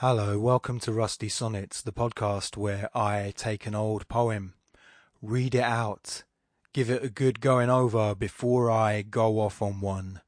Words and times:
Hello, 0.00 0.38
welcome 0.38 0.78
to 0.78 0.92
Rusty 0.92 1.28
Sonnets, 1.28 1.82
the 1.82 1.90
podcast 1.90 2.56
where 2.56 2.88
I 2.96 3.32
take 3.36 3.66
an 3.66 3.74
old 3.74 4.06
poem, 4.06 4.54
read 5.20 5.56
it 5.56 5.64
out, 5.64 6.22
give 6.72 6.88
it 6.88 7.02
a 7.02 7.08
good 7.08 7.40
going 7.40 7.68
over 7.68 8.14
before 8.14 8.70
I 8.70 9.02
go 9.02 9.40
off 9.40 9.60
on 9.60 9.80
one. 9.80 10.20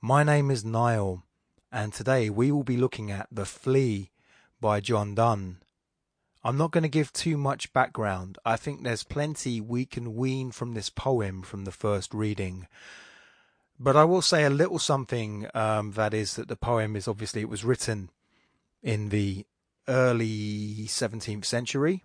My 0.00 0.22
name 0.22 0.52
is 0.52 0.64
Niall, 0.64 1.24
and 1.72 1.92
today 1.92 2.30
we 2.30 2.52
will 2.52 2.62
be 2.62 2.76
looking 2.76 3.10
at 3.10 3.26
The 3.32 3.44
Flea 3.44 4.12
by 4.60 4.78
John 4.78 5.16
Donne. 5.16 5.56
I'm 6.44 6.56
not 6.56 6.70
going 6.70 6.84
to 6.84 6.88
give 6.88 7.12
too 7.12 7.36
much 7.36 7.72
background. 7.72 8.38
I 8.44 8.54
think 8.54 8.84
there's 8.84 9.02
plenty 9.02 9.60
we 9.60 9.84
can 9.84 10.14
wean 10.14 10.52
from 10.52 10.74
this 10.74 10.90
poem 10.90 11.42
from 11.42 11.64
the 11.64 11.72
first 11.72 12.14
reading. 12.14 12.68
But 13.80 13.96
I 13.96 14.04
will 14.04 14.22
say 14.22 14.44
a 14.44 14.48
little 14.48 14.78
something 14.78 15.48
um, 15.54 15.90
that 15.94 16.14
is 16.14 16.36
that 16.36 16.46
the 16.46 16.54
poem 16.54 16.94
is 16.94 17.08
obviously 17.08 17.40
it 17.40 17.48
was 17.48 17.64
written 17.64 18.10
in 18.82 19.08
the 19.10 19.46
early 19.88 20.86
17th 20.86 21.44
century, 21.44 22.04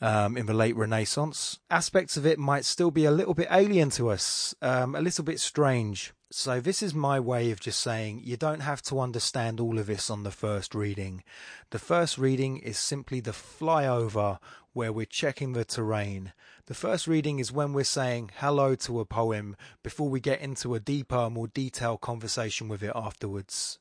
um, 0.00 0.36
in 0.36 0.46
the 0.46 0.54
late 0.54 0.76
Renaissance. 0.76 1.58
Aspects 1.70 2.16
of 2.16 2.26
it 2.26 2.38
might 2.38 2.64
still 2.64 2.90
be 2.90 3.04
a 3.04 3.10
little 3.10 3.34
bit 3.34 3.48
alien 3.50 3.90
to 3.90 4.10
us, 4.10 4.54
um, 4.62 4.94
a 4.94 5.00
little 5.00 5.24
bit 5.24 5.40
strange. 5.40 6.12
So, 6.30 6.60
this 6.60 6.82
is 6.82 6.92
my 6.92 7.18
way 7.18 7.50
of 7.50 7.60
just 7.60 7.80
saying 7.80 8.20
you 8.22 8.36
don't 8.36 8.60
have 8.60 8.82
to 8.82 9.00
understand 9.00 9.60
all 9.60 9.78
of 9.78 9.86
this 9.86 10.10
on 10.10 10.24
the 10.24 10.30
first 10.30 10.74
reading. 10.74 11.24
The 11.70 11.78
first 11.78 12.18
reading 12.18 12.58
is 12.58 12.76
simply 12.76 13.20
the 13.20 13.30
flyover 13.30 14.38
where 14.74 14.92
we're 14.92 15.06
checking 15.06 15.54
the 15.54 15.64
terrain. 15.64 16.34
The 16.66 16.74
first 16.74 17.06
reading 17.06 17.38
is 17.38 17.50
when 17.50 17.72
we're 17.72 17.84
saying 17.84 18.30
hello 18.36 18.74
to 18.74 19.00
a 19.00 19.06
poem 19.06 19.56
before 19.82 20.10
we 20.10 20.20
get 20.20 20.42
into 20.42 20.74
a 20.74 20.80
deeper, 20.80 21.30
more 21.30 21.48
detailed 21.48 22.02
conversation 22.02 22.68
with 22.68 22.82
it 22.82 22.92
afterwards. 22.94 23.78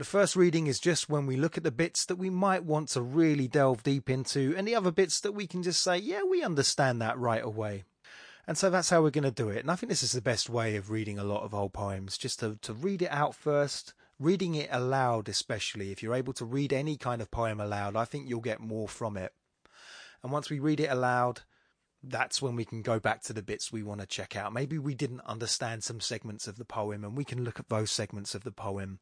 The 0.00 0.06
first 0.06 0.34
reading 0.34 0.66
is 0.66 0.80
just 0.80 1.10
when 1.10 1.26
we 1.26 1.36
look 1.36 1.58
at 1.58 1.62
the 1.62 1.70
bits 1.70 2.06
that 2.06 2.16
we 2.16 2.30
might 2.30 2.64
want 2.64 2.88
to 2.88 3.02
really 3.02 3.46
delve 3.46 3.82
deep 3.82 4.08
into, 4.08 4.54
and 4.56 4.66
the 4.66 4.74
other 4.74 4.90
bits 4.90 5.20
that 5.20 5.32
we 5.32 5.46
can 5.46 5.62
just 5.62 5.82
say, 5.82 5.98
yeah, 5.98 6.22
we 6.22 6.42
understand 6.42 7.02
that 7.02 7.18
right 7.18 7.44
away. 7.44 7.84
And 8.46 8.56
so 8.56 8.70
that's 8.70 8.88
how 8.88 9.02
we're 9.02 9.10
going 9.10 9.24
to 9.24 9.30
do 9.30 9.50
it. 9.50 9.58
And 9.58 9.70
I 9.70 9.76
think 9.76 9.90
this 9.90 10.02
is 10.02 10.12
the 10.12 10.22
best 10.22 10.48
way 10.48 10.76
of 10.76 10.88
reading 10.88 11.18
a 11.18 11.22
lot 11.22 11.42
of 11.42 11.52
old 11.52 11.74
poems, 11.74 12.16
just 12.16 12.40
to, 12.40 12.56
to 12.62 12.72
read 12.72 13.02
it 13.02 13.10
out 13.10 13.34
first, 13.34 13.92
reading 14.18 14.54
it 14.54 14.70
aloud, 14.72 15.28
especially. 15.28 15.92
If 15.92 16.02
you're 16.02 16.14
able 16.14 16.32
to 16.32 16.46
read 16.46 16.72
any 16.72 16.96
kind 16.96 17.20
of 17.20 17.30
poem 17.30 17.60
aloud, 17.60 17.94
I 17.94 18.06
think 18.06 18.26
you'll 18.26 18.40
get 18.40 18.58
more 18.58 18.88
from 18.88 19.18
it. 19.18 19.34
And 20.22 20.32
once 20.32 20.48
we 20.48 20.60
read 20.60 20.80
it 20.80 20.90
aloud, 20.90 21.42
that's 22.02 22.40
when 22.40 22.56
we 22.56 22.64
can 22.64 22.80
go 22.80 23.00
back 23.00 23.20
to 23.24 23.34
the 23.34 23.42
bits 23.42 23.70
we 23.70 23.82
want 23.82 24.00
to 24.00 24.06
check 24.06 24.34
out. 24.34 24.54
Maybe 24.54 24.78
we 24.78 24.94
didn't 24.94 25.20
understand 25.26 25.84
some 25.84 26.00
segments 26.00 26.48
of 26.48 26.56
the 26.56 26.64
poem, 26.64 27.04
and 27.04 27.18
we 27.18 27.24
can 27.26 27.44
look 27.44 27.60
at 27.60 27.68
those 27.68 27.90
segments 27.90 28.34
of 28.34 28.44
the 28.44 28.50
poem. 28.50 29.00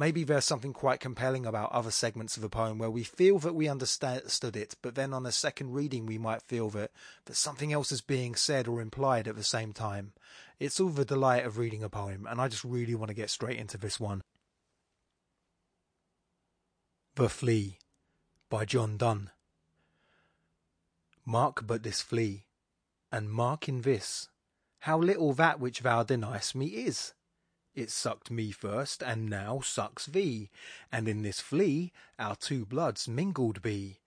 Maybe 0.00 0.22
there's 0.22 0.44
something 0.44 0.72
quite 0.72 1.00
compelling 1.00 1.44
about 1.44 1.72
other 1.72 1.90
segments 1.90 2.36
of 2.36 2.44
a 2.44 2.48
poem 2.48 2.78
where 2.78 2.88
we 2.88 3.02
feel 3.02 3.40
that 3.40 3.56
we 3.56 3.68
understood 3.68 4.56
it, 4.56 4.76
but 4.80 4.94
then 4.94 5.12
on 5.12 5.26
a 5.26 5.32
second 5.32 5.72
reading 5.72 6.06
we 6.06 6.18
might 6.18 6.42
feel 6.42 6.70
that, 6.70 6.92
that 7.24 7.34
something 7.34 7.72
else 7.72 7.90
is 7.90 8.00
being 8.00 8.36
said 8.36 8.68
or 8.68 8.80
implied 8.80 9.26
at 9.26 9.34
the 9.34 9.42
same 9.42 9.72
time. 9.72 10.12
It's 10.60 10.78
all 10.78 10.90
the 10.90 11.04
delight 11.04 11.44
of 11.44 11.58
reading 11.58 11.82
a 11.82 11.88
poem, 11.88 12.28
and 12.30 12.40
I 12.40 12.46
just 12.46 12.62
really 12.62 12.94
want 12.94 13.08
to 13.08 13.14
get 13.14 13.28
straight 13.28 13.58
into 13.58 13.76
this 13.76 13.98
one. 13.98 14.22
The 17.16 17.28
Flea 17.28 17.78
by 18.48 18.64
John 18.64 18.96
Donne. 18.96 19.30
Mark 21.26 21.66
but 21.66 21.82
this 21.82 22.00
flea, 22.00 22.44
and 23.10 23.28
mark 23.28 23.68
in 23.68 23.82
this, 23.82 24.28
how 24.80 24.96
little 24.96 25.32
that 25.32 25.58
which 25.58 25.80
thou 25.80 26.04
deniest 26.04 26.54
me 26.54 26.66
is. 26.66 27.14
It 27.78 27.92
sucked 27.92 28.28
me 28.28 28.50
first, 28.50 29.04
and 29.04 29.30
now 29.30 29.60
sucks 29.60 30.06
thee, 30.06 30.50
and 30.90 31.06
in 31.06 31.22
this 31.22 31.38
flea 31.38 31.92
our 32.18 32.34
two 32.34 32.66
bloods 32.66 33.06
mingled 33.06 33.62
be. 33.62 34.00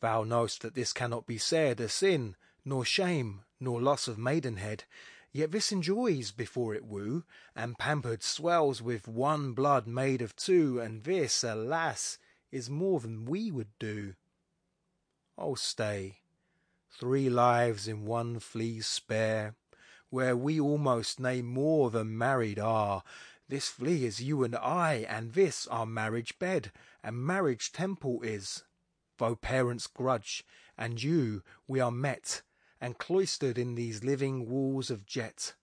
Thou 0.00 0.24
know'st 0.24 0.60
that 0.60 0.74
this 0.74 0.92
cannot 0.92 1.26
be 1.26 1.38
said 1.38 1.80
a 1.80 1.88
sin, 1.88 2.36
nor 2.66 2.84
shame, 2.84 3.44
nor 3.58 3.80
loss 3.80 4.08
of 4.08 4.18
maidenhead, 4.18 4.84
yet 5.32 5.52
this 5.52 5.72
enjoys 5.72 6.32
before 6.32 6.74
it 6.74 6.84
woo, 6.84 7.24
and 7.56 7.78
pampered 7.78 8.22
swells 8.22 8.82
with 8.82 9.08
one 9.08 9.54
blood 9.54 9.86
made 9.86 10.20
of 10.20 10.36
two, 10.36 10.78
and 10.78 11.04
this, 11.04 11.42
alas, 11.42 12.18
is 12.52 12.68
more 12.68 13.00
than 13.00 13.24
we 13.24 13.50
would 13.50 13.70
do. 13.78 14.16
Oh 15.38 15.54
stay, 15.54 16.18
three 16.90 17.30
lives 17.30 17.88
in 17.88 18.04
one 18.04 18.38
flea 18.38 18.82
spare, 18.82 19.54
where 20.14 20.36
we 20.36 20.60
almost, 20.60 21.18
nay 21.18 21.42
more 21.42 21.90
than 21.90 22.16
married 22.16 22.56
are. 22.56 23.02
This 23.48 23.68
flea 23.68 24.04
is 24.04 24.22
you 24.22 24.44
and 24.44 24.54
I, 24.54 25.04
and 25.08 25.32
this 25.32 25.66
our 25.66 25.86
marriage 25.86 26.38
bed, 26.38 26.70
and 27.02 27.16
marriage 27.16 27.72
temple 27.72 28.22
is. 28.22 28.62
Though 29.18 29.34
parents 29.34 29.88
grudge, 29.88 30.44
and 30.78 31.02
you, 31.02 31.42
we 31.66 31.80
are 31.80 31.90
met, 31.90 32.42
and 32.80 32.96
cloistered 32.96 33.58
in 33.58 33.74
these 33.74 34.04
living 34.04 34.48
walls 34.48 34.88
of 34.88 35.04
jet. 35.04 35.54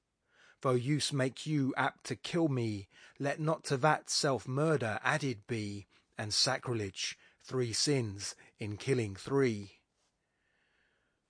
Though 0.59 0.72
use 0.72 1.13
make 1.13 1.45
you 1.45 1.73
apt 1.78 2.03
to 2.07 2.17
kill 2.17 2.50
me, 2.50 2.90
let 3.19 3.40
not 3.40 3.63
to 3.66 3.78
that 3.78 4.09
self 4.09 4.50
murder 4.50 5.00
added 5.01 5.47
be, 5.47 5.88
and 6.17 6.34
sacrilege, 6.34 7.17
three 7.41 7.72
sins 7.72 8.35
in 8.59 8.75
killing 8.75 9.16
three. 9.16 9.79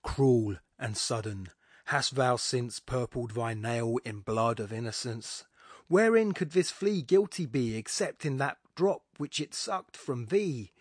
Cruel 0.02 0.56
and 0.76 0.96
sudden, 0.96 1.50
Hast 1.86 2.14
thou 2.14 2.36
since 2.36 2.80
purpled 2.80 3.32
thy 3.32 3.54
nail 3.54 3.98
in 4.04 4.20
blood 4.20 4.60
of 4.60 4.72
innocence? 4.72 5.44
Wherein 5.88 6.32
could 6.32 6.52
this 6.52 6.70
flea 6.70 7.02
guilty 7.02 7.44
be, 7.44 7.76
except 7.76 8.24
in 8.24 8.38
that 8.38 8.58
drop 8.74 9.02
which 9.18 9.40
it 9.40 9.54
sucked 9.54 9.96
from 9.96 10.26
thee? 10.26 10.72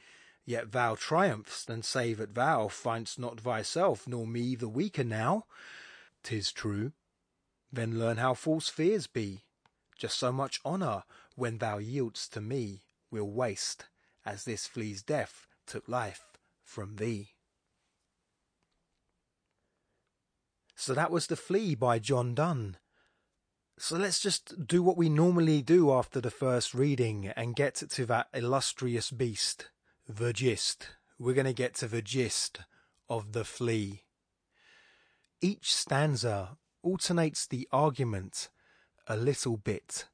Yet 0.46 0.72
thou 0.72 0.96
triumphst, 0.96 1.70
and 1.70 1.84
say 1.84 2.14
that 2.14 2.36
thou 2.36 2.68
find'st 2.68 3.20
not 3.20 3.42
thyself 3.42 4.08
nor 4.08 4.26
me 4.26 4.56
the 4.56 4.70
weaker 4.70 5.04
now. 5.04 5.46
'Tis 6.24 6.52
true. 6.52 6.94
Then 7.72 8.00
learn 8.00 8.18
how 8.18 8.34
false 8.34 8.70
fears 8.70 9.08
be. 9.08 9.44
Just 9.98 10.18
so 10.18 10.32
much 10.32 10.62
honour, 10.66 11.04
when 11.36 11.58
thou 11.58 11.78
yield'st 11.78 12.32
to 12.32 12.42
me, 12.42 12.84
will 13.10 13.30
waste, 13.30 13.86
as 14.26 14.46
this 14.46 14.66
flea's 14.66 15.04
death 15.04 15.46
took 15.66 15.88
life 15.88 16.38
from 16.64 16.96
thee. 16.96 17.34
So 20.82 20.96
that 20.96 21.12
was 21.12 21.28
The 21.28 21.36
Flea 21.36 21.76
by 21.76 22.00
John 22.00 22.34
Donne. 22.34 22.76
So 23.78 23.98
let's 23.98 24.20
just 24.20 24.66
do 24.66 24.82
what 24.82 24.98
we 24.98 25.10
normally 25.10 25.62
do 25.62 25.94
after 25.94 26.20
the 26.20 26.32
first 26.32 26.74
reading 26.74 27.28
and 27.36 27.56
get 27.56 27.76
to 27.76 28.06
that 28.08 28.30
illustrious 28.34 29.12
beast, 29.12 29.70
the 30.10 30.34
gist. 30.34 30.88
We're 31.20 31.36
going 31.36 31.46
to 31.46 31.54
get 31.54 31.76
to 31.76 31.88
the 31.88 32.02
gist 32.02 32.62
of 33.08 33.34
The 33.34 33.46
Flea. 33.46 34.06
Each 35.40 35.72
stanza 35.72 36.58
alternates 36.82 37.46
the 37.46 37.68
argument 37.72 38.50
a 39.06 39.16
little 39.16 39.58
bit, 39.58 40.08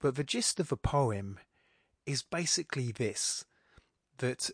but 0.00 0.16
the 0.16 0.24
gist 0.24 0.58
of 0.58 0.68
the 0.68 0.76
poem 0.76 1.38
is 2.06 2.24
basically 2.24 2.90
this 2.90 3.44
that 4.18 4.50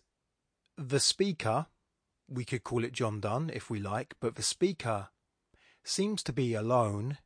the 0.77 1.01
speaker, 1.01 1.69
we 2.29 2.45
could 2.45 2.65
call 2.65 2.85
it 2.85 2.93
John 2.93 3.19
Donne 3.19 3.51
if 3.51 3.71
we 3.71 3.81
like, 3.81 4.15
but 4.21 4.35
the 4.35 4.43
speaker 4.43 5.09
seems 5.89 6.23
to 6.23 6.33
be 6.33 6.55
alone 6.55 7.19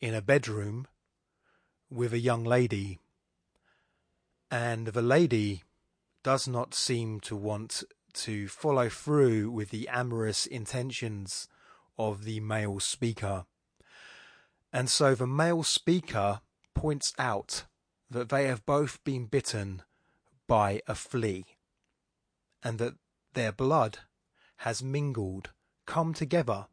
in 0.00 0.14
a 0.14 0.20
bedroom 0.20 0.86
with 1.88 2.12
a 2.12 2.18
young 2.18 2.44
lady, 2.44 2.98
and 4.50 4.88
the 4.88 5.02
lady 5.02 5.62
does 6.22 6.46
not 6.46 6.74
seem 6.74 7.20
to 7.20 7.34
want 7.34 7.82
to 8.12 8.48
follow 8.48 8.88
through 8.88 9.50
with 9.50 9.70
the 9.70 9.88
amorous 9.88 10.46
intentions 10.46 11.48
of 11.98 12.24
the 12.24 12.40
male 12.40 12.80
speaker. 12.80 13.44
And 14.72 14.90
so 14.90 15.14
the 15.14 15.26
male 15.26 15.62
speaker 15.62 16.40
points 16.74 17.14
out 17.18 17.64
that 18.10 18.28
they 18.28 18.46
have 18.46 18.66
both 18.66 19.02
been 19.04 19.26
bitten 19.26 19.82
by 20.46 20.82
a 20.86 20.94
flea, 20.94 21.44
and 22.62 22.78
that 22.78 22.94
their 23.34 23.52
blood 23.52 23.98
has 24.58 24.82
mingled, 24.82 25.50
come 25.86 26.12
together 26.12 26.66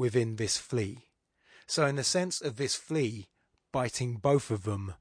within 0.00 0.36
this 0.36 0.56
flea. 0.56 1.04
So, 1.66 1.84
in 1.84 1.96
the 1.96 2.02
sense 2.02 2.40
of 2.40 2.56
this 2.56 2.74
flea 2.74 3.28
biting 3.70 4.16
both 4.16 4.50
of 4.50 4.62
them, 4.64 4.94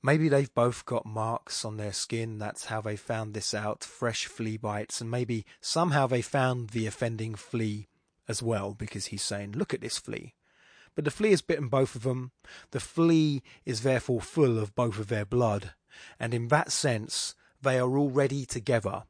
maybe 0.00 0.28
they've 0.28 0.54
both 0.54 0.86
got 0.86 1.04
marks 1.04 1.64
on 1.64 1.76
their 1.76 1.92
skin. 1.92 2.38
That's 2.38 2.66
how 2.66 2.80
they 2.80 2.94
found 2.94 3.34
this 3.34 3.52
out 3.52 3.82
fresh 3.82 4.26
flea 4.26 4.56
bites. 4.56 5.00
And 5.00 5.10
maybe 5.10 5.44
somehow 5.60 6.06
they 6.06 6.22
found 6.22 6.70
the 6.70 6.86
offending 6.86 7.34
flea 7.34 7.88
as 8.28 8.42
well, 8.42 8.74
because 8.74 9.06
he's 9.06 9.24
saying, 9.24 9.52
Look 9.52 9.74
at 9.74 9.80
this 9.80 9.98
flea. 9.98 10.34
But 10.94 11.04
the 11.04 11.10
flea 11.10 11.30
has 11.30 11.42
bitten 11.42 11.66
both 11.66 11.96
of 11.96 12.04
them. 12.04 12.30
The 12.70 12.78
flea 12.78 13.42
is 13.66 13.82
therefore 13.82 14.20
full 14.20 14.60
of 14.60 14.76
both 14.76 15.00
of 15.00 15.08
their 15.08 15.24
blood. 15.24 15.72
And 16.20 16.32
in 16.32 16.46
that 16.48 16.70
sense, 16.70 17.34
they 17.60 17.80
are 17.80 17.98
already 17.98 18.46
together. 18.46 19.02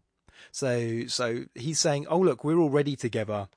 So, 0.51 1.07
so 1.07 1.45
he's 1.55 1.81
saying, 1.81 2.07
Oh, 2.09 2.19
look, 2.19 2.45
we're 2.45 2.59
already 2.59 2.97
together 2.97 3.49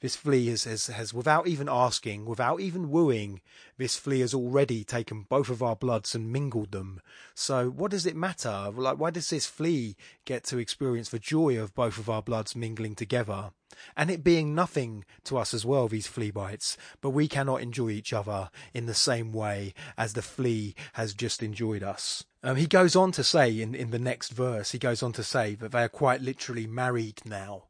this 0.00 0.16
flea 0.16 0.48
has, 0.48 0.64
has, 0.64 0.86
has, 0.88 1.14
without 1.14 1.46
even 1.46 1.68
asking, 1.70 2.26
without 2.26 2.60
even 2.60 2.90
wooing, 2.90 3.40
this 3.78 3.96
flea 3.96 4.20
has 4.20 4.34
already 4.34 4.84
taken 4.84 5.22
both 5.22 5.48
of 5.48 5.62
our 5.62 5.76
bloods 5.76 6.14
and 6.14 6.30
mingled 6.30 6.72
them. 6.72 7.00
So 7.34 7.70
what 7.70 7.90
does 7.90 8.06
it 8.06 8.14
matter? 8.14 8.70
Like, 8.74 8.98
why 8.98 9.10
does 9.10 9.30
this 9.30 9.46
flea 9.46 9.96
get 10.24 10.44
to 10.44 10.58
experience 10.58 11.08
the 11.08 11.18
joy 11.18 11.58
of 11.58 11.74
both 11.74 11.98
of 11.98 12.10
our 12.10 12.22
bloods 12.22 12.54
mingling 12.54 12.94
together? 12.94 13.52
And 13.96 14.10
it 14.10 14.22
being 14.22 14.54
nothing 14.54 15.04
to 15.24 15.38
us 15.38 15.52
as 15.52 15.64
well, 15.64 15.88
these 15.88 16.06
flea 16.06 16.30
bites, 16.30 16.76
but 17.00 17.10
we 17.10 17.26
cannot 17.28 17.62
enjoy 17.62 17.90
each 17.90 18.12
other 18.12 18.50
in 18.72 18.86
the 18.86 18.94
same 18.94 19.32
way 19.32 19.74
as 19.96 20.12
the 20.12 20.22
flea 20.22 20.74
has 20.94 21.14
just 21.14 21.42
enjoyed 21.42 21.82
us. 21.82 22.24
Um, 22.42 22.56
he 22.56 22.66
goes 22.66 22.94
on 22.94 23.12
to 23.12 23.24
say 23.24 23.60
in, 23.60 23.74
in 23.74 23.90
the 23.90 23.98
next 23.98 24.32
verse, 24.32 24.72
he 24.72 24.78
goes 24.78 25.02
on 25.02 25.12
to 25.12 25.22
say 25.22 25.54
that 25.56 25.72
they 25.72 25.82
are 25.82 25.88
quite 25.88 26.20
literally 26.20 26.66
married 26.66 27.20
now. 27.24 27.64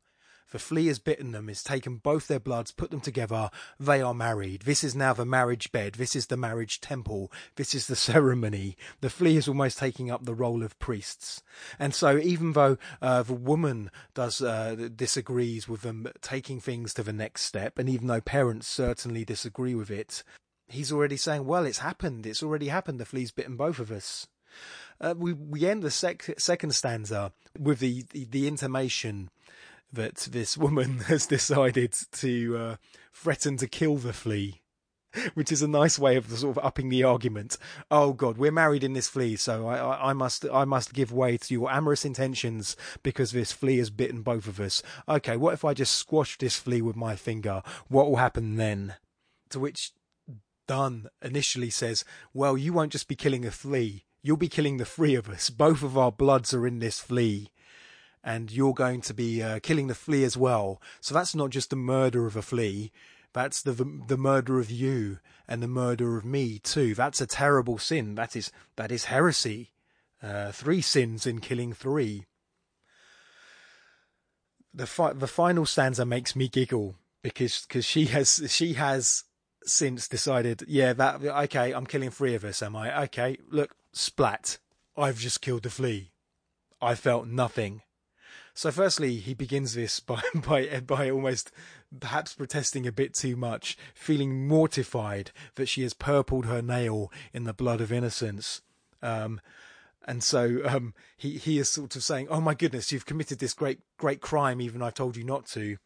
The 0.56 0.60
flea 0.60 0.86
has 0.86 0.98
bitten 0.98 1.32
them, 1.32 1.48
has 1.48 1.62
taken 1.62 1.96
both 1.96 2.28
their 2.28 2.40
bloods, 2.40 2.72
put 2.72 2.90
them 2.90 3.02
together. 3.02 3.50
They 3.78 4.00
are 4.00 4.14
married. 4.14 4.62
This 4.62 4.82
is 4.82 4.96
now 4.96 5.12
the 5.12 5.26
marriage 5.26 5.70
bed. 5.70 5.96
This 5.96 6.16
is 6.16 6.28
the 6.28 6.38
marriage 6.38 6.80
temple. 6.80 7.30
This 7.56 7.74
is 7.74 7.88
the 7.88 7.94
ceremony. 8.10 8.78
The 9.02 9.10
flea 9.10 9.36
is 9.36 9.48
almost 9.48 9.76
taking 9.76 10.10
up 10.10 10.24
the 10.24 10.34
role 10.34 10.62
of 10.62 10.78
priests. 10.78 11.42
And 11.78 11.94
so, 11.94 12.16
even 12.16 12.54
though 12.54 12.78
uh, 13.02 13.22
the 13.22 13.34
woman 13.34 13.90
does 14.14 14.40
uh, 14.40 14.88
disagrees 14.96 15.68
with 15.68 15.82
them 15.82 16.10
taking 16.22 16.58
things 16.58 16.94
to 16.94 17.02
the 17.02 17.12
next 17.12 17.42
step, 17.42 17.78
and 17.78 17.86
even 17.90 18.06
though 18.06 18.22
parents 18.22 18.66
certainly 18.66 19.26
disagree 19.26 19.74
with 19.74 19.90
it, 19.90 20.22
he's 20.68 20.90
already 20.90 21.18
saying, 21.18 21.44
"Well, 21.44 21.66
it's 21.66 21.80
happened. 21.80 22.24
It's 22.24 22.42
already 22.42 22.68
happened. 22.68 22.98
The 22.98 23.04
flea's 23.04 23.30
bitten 23.30 23.56
both 23.56 23.78
of 23.78 23.90
us." 23.90 24.26
Uh, 25.02 25.12
we 25.18 25.34
we 25.34 25.66
end 25.66 25.82
the 25.82 25.90
sec- 25.90 26.40
second 26.40 26.74
stanza 26.74 27.32
with 27.58 27.80
the, 27.80 28.06
the, 28.12 28.24
the 28.24 28.48
intimation 28.48 29.28
that 29.96 30.28
this 30.30 30.56
woman 30.56 30.98
has 31.08 31.26
decided 31.26 31.92
to 32.12 32.56
uh, 32.56 32.76
threaten 33.12 33.56
to 33.58 33.66
kill 33.66 33.96
the 33.96 34.12
flea. 34.12 34.60
Which 35.32 35.50
is 35.50 35.62
a 35.62 35.68
nice 35.68 35.98
way 35.98 36.16
of 36.16 36.30
sort 36.30 36.58
of 36.58 36.64
upping 36.64 36.90
the 36.90 37.02
argument. 37.02 37.56
Oh 37.90 38.12
God, 38.12 38.36
we're 38.36 38.52
married 38.52 38.84
in 38.84 38.92
this 38.92 39.08
flea, 39.08 39.36
so 39.36 39.66
I, 39.66 39.78
I, 39.78 40.10
I 40.10 40.12
must 40.12 40.44
I 40.52 40.66
must 40.66 40.92
give 40.92 41.10
way 41.10 41.38
to 41.38 41.54
your 41.54 41.70
amorous 41.70 42.04
intentions 42.04 42.76
because 43.02 43.32
this 43.32 43.50
flea 43.50 43.78
has 43.78 43.88
bitten 43.88 44.20
both 44.20 44.46
of 44.46 44.60
us. 44.60 44.82
Okay, 45.08 45.38
what 45.38 45.54
if 45.54 45.64
I 45.64 45.72
just 45.72 45.94
squash 45.94 46.36
this 46.36 46.56
flea 46.56 46.82
with 46.82 46.96
my 46.96 47.16
finger? 47.16 47.62
What 47.88 48.08
will 48.08 48.16
happen 48.16 48.56
then? 48.56 48.96
To 49.50 49.58
which 49.58 49.92
Donne 50.68 51.08
initially 51.22 51.70
says, 51.70 52.04
Well, 52.34 52.58
you 52.58 52.74
won't 52.74 52.92
just 52.92 53.08
be 53.08 53.16
killing 53.16 53.46
a 53.46 53.50
flea, 53.50 54.04
you'll 54.22 54.36
be 54.36 54.48
killing 54.48 54.76
the 54.76 54.84
three 54.84 55.14
of 55.14 55.30
us. 55.30 55.48
Both 55.48 55.82
of 55.82 55.96
our 55.96 56.12
bloods 56.12 56.52
are 56.52 56.66
in 56.66 56.80
this 56.80 56.98
flea 56.98 57.48
and 58.26 58.50
you're 58.50 58.74
going 58.74 59.00
to 59.02 59.14
be 59.14 59.40
uh, 59.40 59.60
killing 59.62 59.86
the 59.86 59.94
flea 59.94 60.24
as 60.24 60.36
well. 60.36 60.82
So 61.00 61.14
that's 61.14 61.34
not 61.34 61.50
just 61.50 61.70
the 61.70 61.76
murder 61.76 62.26
of 62.26 62.34
a 62.34 62.42
flea. 62.42 62.90
That's 63.32 63.62
the, 63.62 63.72
the, 63.72 64.16
murder 64.16 64.58
of 64.58 64.70
you 64.70 65.18
and 65.46 65.62
the 65.62 65.68
murder 65.68 66.16
of 66.16 66.24
me 66.24 66.58
too. 66.58 66.94
That's 66.94 67.20
a 67.20 67.26
terrible 67.26 67.78
sin. 67.78 68.16
That 68.16 68.34
is 68.34 68.50
that 68.74 68.90
is 68.90 69.04
heresy. 69.04 69.70
Uh, 70.22 70.50
three 70.50 70.80
sins 70.80 71.26
in 71.26 71.40
killing 71.40 71.72
three. 71.72 72.24
The 74.74 74.86
fi- 74.86 75.12
the 75.12 75.28
final 75.28 75.64
stanza 75.64 76.04
makes 76.04 76.34
me 76.34 76.48
giggle 76.48 76.96
because 77.22 77.64
cause 77.66 77.84
she 77.84 78.06
has 78.06 78.42
she 78.48 78.72
has 78.72 79.24
since 79.64 80.08
decided, 80.08 80.64
yeah, 80.66 80.94
that 80.94 81.22
okay, 81.22 81.72
I'm 81.72 81.86
killing 81.86 82.10
three 82.10 82.34
of 82.34 82.44
us, 82.44 82.62
am 82.62 82.74
I? 82.74 83.02
Okay, 83.04 83.36
look, 83.50 83.76
splat. 83.92 84.58
I've 84.96 85.18
just 85.18 85.42
killed 85.42 85.64
the 85.64 85.70
flea. 85.70 86.10
I 86.80 86.94
felt 86.94 87.26
nothing. 87.26 87.82
So, 88.56 88.70
firstly, 88.70 89.16
he 89.16 89.34
begins 89.34 89.74
this 89.74 90.00
by 90.10 90.22
by 90.34 90.80
by 90.80 91.10
almost 91.10 91.52
perhaps 92.00 92.34
protesting 92.34 92.86
a 92.86 92.92
bit 92.92 93.12
too 93.12 93.36
much, 93.36 93.76
feeling 93.94 94.48
mortified 94.48 95.30
that 95.56 95.66
she 95.68 95.82
has 95.82 95.92
purpled 95.92 96.46
her 96.46 96.62
nail 96.62 97.12
in 97.34 97.44
the 97.44 97.52
blood 97.52 97.82
of 97.82 97.92
innocence. 97.92 98.62
Um, 99.02 99.42
and 100.06 100.22
so 100.22 100.62
um, 100.64 100.94
he 101.18 101.36
he 101.36 101.58
is 101.58 101.68
sort 101.68 101.96
of 101.96 102.02
saying, 102.02 102.28
"Oh 102.30 102.40
my 102.40 102.54
goodness, 102.54 102.90
you've 102.90 103.04
committed 103.04 103.40
this 103.40 103.52
great 103.52 103.80
great 103.98 104.22
crime, 104.22 104.62
even 104.62 104.80
I've 104.80 104.94
told 104.94 105.18
you 105.18 105.24
not 105.24 105.44
to." 105.48 105.76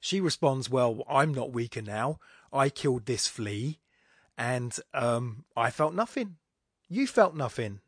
She 0.00 0.22
responds, 0.22 0.70
"Well, 0.70 1.04
I'm 1.06 1.34
not 1.34 1.52
weaker 1.52 1.82
now. 1.82 2.18
I 2.50 2.70
killed 2.70 3.04
this 3.04 3.26
flea, 3.26 3.78
and 4.38 4.74
um, 4.94 5.44
I 5.54 5.70
felt 5.70 5.92
nothing. 5.92 6.36
You 6.88 7.06
felt 7.06 7.36
nothing. 7.36 7.81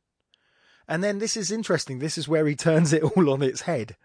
And 0.89 1.03
then 1.03 1.19
this 1.19 1.37
is 1.37 1.51
interesting. 1.51 1.99
This 1.99 2.19
is 2.19 2.29
where 2.29 2.47
he 2.47 2.55
turns 2.55 2.93
it 2.93 3.03
all 3.17 3.31
on 3.31 3.43
its 3.43 3.63
head. 3.63 3.97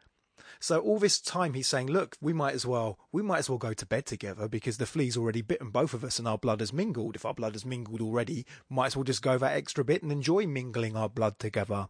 So 0.60 0.80
all 0.80 1.00
this 1.00 1.20
time 1.22 1.54
he's 1.54 1.68
saying, 1.68 1.88
look, 1.88 2.18
we 2.20 2.34
might 2.34 2.54
as 2.54 2.66
well, 2.66 3.00
we 3.12 3.22
might 3.22 3.40
as 3.40 3.50
well 3.50 3.58
go 3.58 3.74
to 3.74 3.86
bed 3.86 4.06
together 4.06 4.48
because 4.50 4.78
the 4.78 4.86
flea's 4.86 5.16
already 5.16 5.42
bitten 5.42 5.70
both 5.70 5.94
of 5.94 6.04
us 6.04 6.20
and 6.20 6.28
our 6.28 6.38
blood 6.38 6.60
has 6.60 6.74
mingled. 6.74 7.16
If 7.16 7.26
our 7.26 7.34
blood 7.34 7.54
has 7.54 7.66
mingled 7.66 8.02
already, 8.02 8.46
might 8.70 8.88
as 8.88 8.96
well 8.98 9.06
just 9.06 9.22
go 9.22 9.38
that 9.38 9.56
extra 9.56 9.86
bit 9.86 10.04
and 10.04 10.12
enjoy 10.12 10.48
mingling 10.48 10.98
our 10.98 11.08
blood 11.08 11.40
together. 11.40 11.88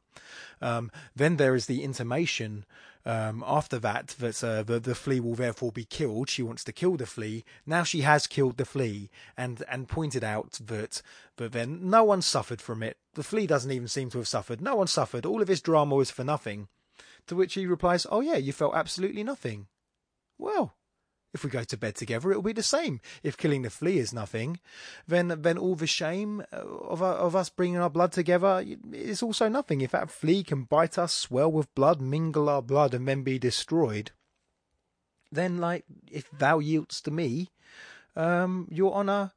Um, 0.62 0.92
then 1.16 1.38
there 1.38 1.56
is 1.56 1.66
the 1.66 1.84
intimation 1.84 2.66
um, 3.06 3.44
after 3.48 3.80
that 3.80 4.10
that 4.20 4.44
uh, 4.44 4.62
the 4.62 4.80
the 4.80 4.94
flea 4.94 5.20
will 5.20 5.34
therefore 5.34 5.72
be 5.72 5.86
killed. 5.86 6.30
She 6.30 6.44
wants 6.44 6.64
to 6.66 6.72
kill 6.72 6.98
the 6.98 7.06
flea. 7.06 7.44
Now 7.66 7.84
she 7.84 8.02
has 8.02 8.28
killed 8.28 8.58
the 8.58 8.66
flea 8.66 9.10
and 9.36 9.64
and 9.70 9.88
pointed 9.88 10.24
out 10.24 10.60
that 10.66 11.02
but 11.38 11.54
then 11.54 11.90
no 11.90 12.04
one 12.04 12.22
suffered 12.22 12.62
from 12.62 12.84
it. 12.84 12.98
The 13.14 13.24
flea 13.24 13.48
doesn't 13.48 13.72
even 13.72 13.88
seem 13.88 14.10
to 14.12 14.20
have 14.20 14.28
suffered. 14.28 14.62
No 14.62 14.76
one 14.76 14.88
suffered. 14.88 15.26
All 15.26 15.42
of 15.42 15.48
his 15.48 15.62
drama 15.62 15.96
was 15.96 16.12
for 16.12 16.24
nothing. 16.24 16.68
To 17.30 17.36
which 17.36 17.54
he 17.54 17.68
replies, 17.68 18.08
Oh, 18.10 18.22
yeah, 18.22 18.38
you 18.38 18.52
felt 18.52 18.74
absolutely 18.76 19.24
nothing. 19.24 19.68
Well, 20.40 20.76
if 21.32 21.44
we 21.44 21.52
go 21.52 21.64
to 21.64 21.78
bed 21.78 21.94
together, 21.96 22.32
it'll 22.32 22.42
be 22.42 22.54
the 22.54 22.64
same. 22.64 23.02
If 23.22 23.38
killing 23.38 23.62
the 23.62 23.70
flea 23.70 24.00
is 24.00 24.12
nothing, 24.12 24.60
then 25.08 25.28
then 25.44 25.60
all 25.60 25.76
the 25.76 25.86
shame 25.86 26.44
uh, 26.52 26.58
of 26.58 27.04
of 27.04 27.36
us 27.36 27.50
bringing 27.50 27.78
our 27.78 27.90
blood 27.90 28.12
together 28.12 28.66
is 28.92 29.22
also 29.22 29.48
nothing. 29.48 29.82
If 29.82 29.92
that 29.92 30.10
flea 30.10 30.44
can 30.44 30.64
bite 30.64 30.98
us, 30.98 31.14
swell 31.14 31.52
with 31.52 31.74
blood, 31.76 32.02
mingle 32.02 32.50
our 32.50 32.64
blood, 32.64 32.96
and 32.96 33.08
then 33.08 33.22
be 33.22 33.38
destroyed, 33.38 34.10
then 35.32 35.60
like 35.60 35.86
if 36.10 36.32
thou 36.32 36.58
yields 36.58 37.00
to 37.02 37.12
me, 37.12 37.52
um, 38.16 38.68
your 38.72 38.94
honour 38.96 39.34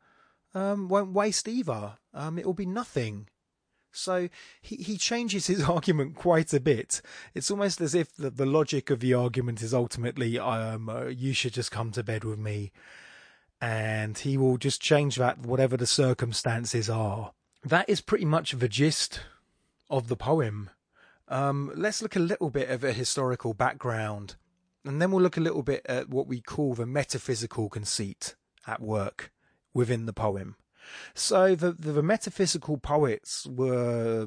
um, 0.55 0.89
won't 0.89 1.13
waste 1.13 1.47
either. 1.47 1.99
Um, 2.15 2.39
it 2.39 2.47
will 2.47 2.55
be 2.55 2.65
nothing. 2.65 3.29
So 3.93 4.29
he, 4.61 4.77
he 4.77 4.97
changes 4.97 5.47
his 5.47 5.63
argument 5.69 6.17
quite 6.17 6.53
a 6.53 6.61
bit. 6.61 7.03
It's 7.35 7.51
almost 7.51 7.81
as 7.81 7.95
if 7.95 8.15
the, 8.17 8.31
the 8.31 8.47
logic 8.47 8.91
of 8.91 9.01
the 9.01 9.15
argument 9.15 9.63
is 9.63 9.75
ultimately, 9.75 10.39
um, 10.39 10.89
uh, 10.89 11.05
you 11.07 11.33
should 11.33 11.53
just 11.53 11.71
come 11.71 11.91
to 11.93 12.03
bed 12.03 12.25
with 12.25 12.39
me. 12.39 12.73
And 13.61 14.19
he 14.19 14.37
will 14.37 14.57
just 14.57 14.81
change 14.81 15.17
that, 15.17 15.39
whatever 15.39 15.77
the 15.77 15.87
circumstances 15.87 16.91
are. 16.91 17.33
That 17.65 17.89
is 17.89 18.01
pretty 18.01 18.25
much 18.25 18.53
the 18.53 18.69
gist 18.69 19.21
of 19.89 20.09
the 20.09 20.17
poem. 20.17 20.71
Um, 21.29 21.71
let's 21.77 22.03
look 22.03 22.17
a 22.17 22.21
little 22.21 22.51
bit 22.51 22.69
at 22.69 22.83
a 22.83 22.93
historical 22.93 23.55
background, 23.55 24.35
and 24.85 25.01
then 25.01 25.13
we'll 25.13 25.23
look 25.23 25.37
a 25.37 25.41
little 25.41 25.63
bit 25.63 25.87
at 25.87 26.09
what 26.09 26.27
we 26.27 26.41
call 26.41 26.75
the 26.75 26.87
metaphysical 26.87 27.69
conceit 27.69 28.35
at 28.67 28.81
work 28.81 29.31
within 29.73 30.07
the 30.07 30.13
poem. 30.13 30.57
So 31.15 31.55
the, 31.55 31.73
the, 31.73 31.93
the 31.93 32.03
metaphysical 32.03 32.79
poets 32.79 33.47
were 33.47 34.27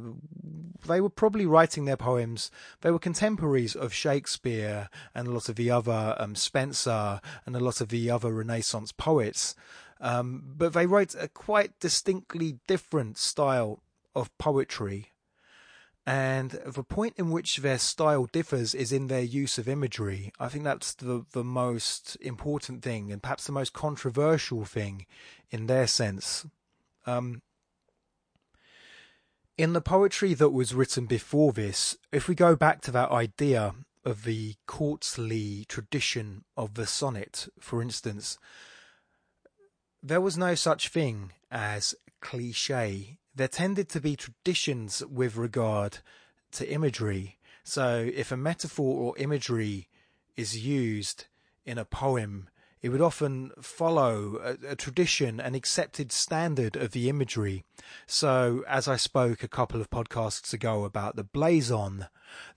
they 0.88 1.02
were 1.02 1.10
probably 1.10 1.46
writing 1.46 1.86
their 1.86 1.98
poems. 1.98 2.52
They 2.82 2.92
were 2.92 3.00
contemporaries 3.00 3.76
of 3.76 3.94
Shakespeare 3.94 4.90
and 5.14 5.28
a 5.28 5.32
lot 5.32 5.50
of 5.50 5.56
the 5.56 5.72
other 5.72 6.16
um, 6.20 6.36
Spenser 6.36 7.22
and 7.46 7.56
a 7.56 7.60
lot 7.60 7.82
of 7.82 7.90
the 7.90 8.10
other 8.10 8.32
Renaissance 8.32 8.92
poets. 8.92 9.56
Um, 10.00 10.44
but 10.58 10.74
they 10.74 10.86
wrote 10.86 11.16
a 11.16 11.28
quite 11.28 11.80
distinctly 11.80 12.60
different 12.68 13.18
style 13.18 13.82
of 14.14 14.36
poetry. 14.38 15.12
And 16.06 16.52
the 16.52 16.84
point 16.84 17.16
in 17.18 17.32
which 17.32 17.58
their 17.58 17.80
style 17.80 18.28
differs 18.32 18.76
is 18.76 18.92
in 18.92 19.08
their 19.08 19.24
use 19.24 19.58
of 19.58 19.68
imagery. 19.68 20.32
I 20.40 20.50
think 20.50 20.64
that's 20.64 20.94
the, 20.94 21.26
the 21.32 21.44
most 21.44 22.16
important 22.22 22.84
thing 22.84 23.12
and 23.12 23.24
perhaps 23.24 23.46
the 23.46 23.52
most 23.52 23.74
controversial 23.74 24.66
thing 24.66 25.08
in 25.50 25.66
their 25.66 25.88
sense. 25.88 26.46
Um, 27.08 27.42
in 29.58 29.74
the 29.74 29.82
poetry 29.82 30.34
that 30.36 30.50
was 30.50 30.76
written 30.76 31.06
before 31.06 31.54
this, 31.54 31.98
if 32.12 32.28
we 32.28 32.36
go 32.36 32.56
back 32.56 32.82
to 32.82 32.92
that 32.92 33.10
idea 33.10 33.74
of 34.04 34.24
the 34.24 34.56
courtly 34.68 35.66
tradition 35.68 36.44
of 36.56 36.76
the 36.76 36.86
sonnet, 36.86 37.48
for 37.60 37.82
instance, 37.82 38.38
there 40.04 40.22
was 40.22 40.38
no 40.38 40.54
such 40.54 40.90
thing 40.90 41.32
as 41.50 41.96
cliche. 42.22 43.18
There 43.36 43.48
tended 43.50 43.90
to 43.90 44.00
be 44.00 44.16
traditions 44.16 45.04
with 45.06 45.36
regard 45.36 46.00
to 46.54 46.72
imagery. 46.72 47.38
So 47.64 48.10
if 48.14 48.32
a 48.32 48.38
metaphor 48.38 48.98
or 49.02 49.18
imagery 49.18 49.90
is 50.38 50.66
used 50.66 51.26
in 51.66 51.78
a 51.78 51.86
poem, 51.86 52.48
It 52.86 52.90
would 52.90 53.02
often 53.02 53.52
follow 53.60 54.38
a, 54.44 54.74
a, 54.74 54.76
tradition, 54.76 55.40
an 55.40 55.56
accepted 55.56 56.12
standard 56.12 56.76
of 56.76 56.92
the 56.92 57.10
imagery. 57.10 57.64
So, 58.06 58.64
as 58.68 58.88
I 58.88 58.96
spoke 58.96 59.42
a 59.42 59.48
couple 59.48 59.82
of 59.82 59.90
podcasts 59.90 60.54
ago 60.54 60.84
about 60.84 61.16
the 61.16 61.24
blazon, 61.24 62.10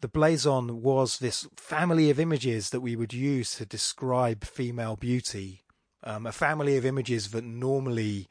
the 0.03 0.09
blazon 0.09 0.83
was 0.83 1.19
this 1.19 1.49
family 1.57 2.11
of 2.11 2.21
images 2.21 2.69
that 2.71 2.83
we 2.83 2.95
would 2.95 3.15
use 3.15 3.55
to 3.55 3.65
describe 3.65 4.45
female 4.45 4.97
beauty. 4.97 5.63
Um, 6.05 6.27
a 6.27 6.33
family 6.33 6.77
of 6.77 6.85
images 6.85 7.31
that 7.31 7.45
normally 7.45 8.29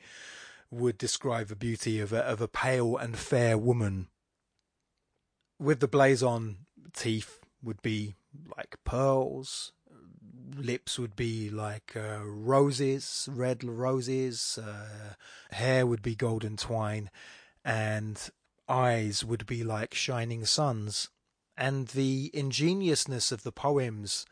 would 0.69 0.97
describe 0.97 1.47
the 1.47 1.55
beauty 1.55 2.00
of 2.00 2.12
a, 2.12 2.19
of 2.19 2.41
a 2.41 2.47
pale 2.47 2.97
and 2.97 3.17
fair 3.17 3.57
woman. 3.57 4.07
With 5.59 5.79
the 5.79 5.88
blazon, 5.88 6.65
teeth 6.93 7.39
would 7.63 7.81
be 7.81 8.15
like 8.55 8.77
pearls, 8.83 9.71
lips 10.55 11.00
would 11.00 11.15
be 11.15 11.50
like 11.50 11.93
uh, 11.95 12.19
roses, 12.24 13.27
red 13.31 13.63
roses, 13.63 14.59
uh, 14.62 15.13
hair 15.51 15.86
would 15.86 16.01
be 16.01 16.15
golden 16.15 16.57
twine, 16.57 17.09
and 17.63 18.29
eyes 18.69 19.24
would 19.24 19.45
be 19.45 19.63
like 19.63 19.93
shining 19.93 20.45
suns. 20.45 21.09
And 21.57 21.88
the 21.89 22.29
ingeniousness 22.33 23.31
of 23.31 23.43
the 23.43 23.51
poems 23.51 24.25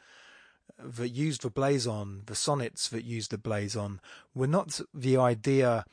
that 0.78 1.10
used 1.10 1.42
the 1.42 1.50
blazon, 1.50 2.24
the 2.26 2.36
sonnets 2.36 2.88
that 2.90 3.04
used 3.04 3.32
the 3.32 3.38
blazon, 3.38 4.00
were 4.34 4.48
not 4.48 4.80
the 4.94 5.18
idea 5.18 5.86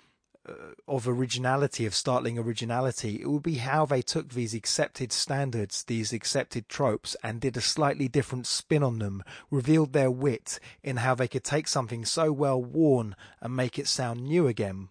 of 0.89 1.07
originality, 1.07 1.87
of 1.87 1.95
startling 1.95 2.39
originality. 2.39 3.21
It 3.21 3.31
would 3.31 3.43
be 3.43 3.57
how 3.57 3.87
they 3.87 4.03
took 4.03 4.31
these 4.31 4.55
accepted 4.55 5.13
standards, 5.13 5.85
these 5.85 6.13
accepted 6.13 6.69
tropes, 6.69 7.17
and 7.23 7.41
did 7.41 7.57
a 7.57 7.61
slightly 7.61 8.09
different 8.09 8.47
spin 8.47 8.83
on 8.83 8.99
them, 8.99 9.23
revealed 9.51 9.93
their 9.93 10.11
wit 10.11 10.59
in 10.83 10.99
how 10.99 11.15
they 11.15 11.29
could 11.29 11.45
take 11.45 11.69
something 11.69 12.05
so 12.05 12.33
well 12.33 12.63
worn 12.63 13.15
and 13.41 13.55
make 13.55 13.79
it 13.79 13.87
sound 13.87 14.23
new 14.23 14.49
again. 14.49 14.89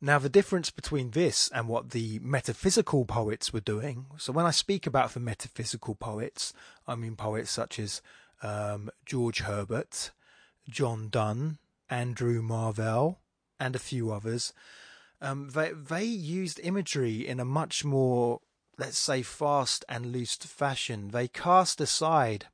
Now, 0.00 0.18
the 0.18 0.28
difference 0.28 0.70
between 0.70 1.10
this 1.12 1.50
and 1.54 1.68
what 1.68 1.90
the 1.90 2.18
metaphysical 2.22 3.04
poets 3.04 3.52
were 3.52 3.60
doing, 3.60 4.06
so 4.18 4.32
when 4.32 4.44
I 4.44 4.50
speak 4.50 4.86
about 4.86 5.14
the 5.14 5.20
metaphysical 5.20 5.94
poets, 5.94 6.52
I 6.86 6.94
mean 6.94 7.16
poets 7.16 7.50
such 7.50 7.78
as 7.78 8.02
um, 8.42 8.90
George 9.06 9.40
Herbert, 9.40 10.10
John 10.68 11.08
Donne, 11.08 11.58
Andrew 11.88 12.42
Marvell, 12.42 13.20
and 13.58 13.74
a 13.74 13.80
few 13.80 14.12
others, 14.12 14.52
um, 15.20 15.50
they 15.50 15.72
they 15.72 16.04
used 16.04 16.60
imagery 16.62 17.26
in 17.26 17.40
a 17.40 17.44
much 17.44 17.84
more, 17.84 18.40
let's 18.78 18.98
say, 18.98 19.22
fast 19.22 19.84
and 19.88 20.12
loose 20.12 20.36
fashion. 20.36 21.08
They 21.08 21.28
cast 21.28 21.80
aside 21.80 22.46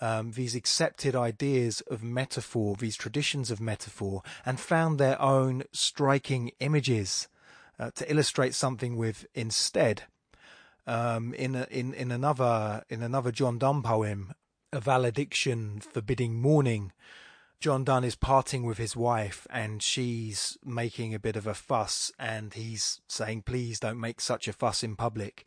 um, 0.00 0.32
these 0.32 0.54
accepted 0.54 1.16
ideas 1.16 1.80
of 1.82 2.02
metaphor, 2.02 2.76
these 2.76 2.96
traditions 2.96 3.50
of 3.50 3.60
metaphor, 3.60 4.22
and 4.44 4.60
found 4.60 4.98
their 4.98 5.20
own 5.20 5.64
striking 5.72 6.52
images 6.60 7.28
uh, 7.78 7.90
to 7.94 8.10
illustrate 8.10 8.54
something 8.54 8.96
with 8.96 9.26
instead. 9.34 10.04
Um, 10.86 11.34
in 11.34 11.54
a, 11.54 11.66
in 11.70 11.92
in 11.92 12.10
another 12.10 12.82
in 12.88 13.02
another 13.02 13.30
John 13.30 13.58
Donne 13.58 13.82
poem, 13.82 14.32
a 14.72 14.80
valediction 14.80 15.80
forbidding 15.80 16.40
mourning, 16.40 16.92
John 17.60 17.82
Donne 17.82 18.04
is 18.04 18.14
parting 18.14 18.62
with 18.62 18.78
his 18.78 18.94
wife 18.94 19.46
and 19.50 19.82
she's 19.82 20.56
making 20.64 21.12
a 21.12 21.18
bit 21.18 21.34
of 21.34 21.46
a 21.46 21.54
fuss 21.54 22.12
and 22.18 22.54
he's 22.54 23.00
saying, 23.08 23.42
please 23.42 23.80
don't 23.80 23.98
make 23.98 24.20
such 24.20 24.46
a 24.46 24.52
fuss 24.52 24.84
in 24.84 24.94
public. 24.94 25.44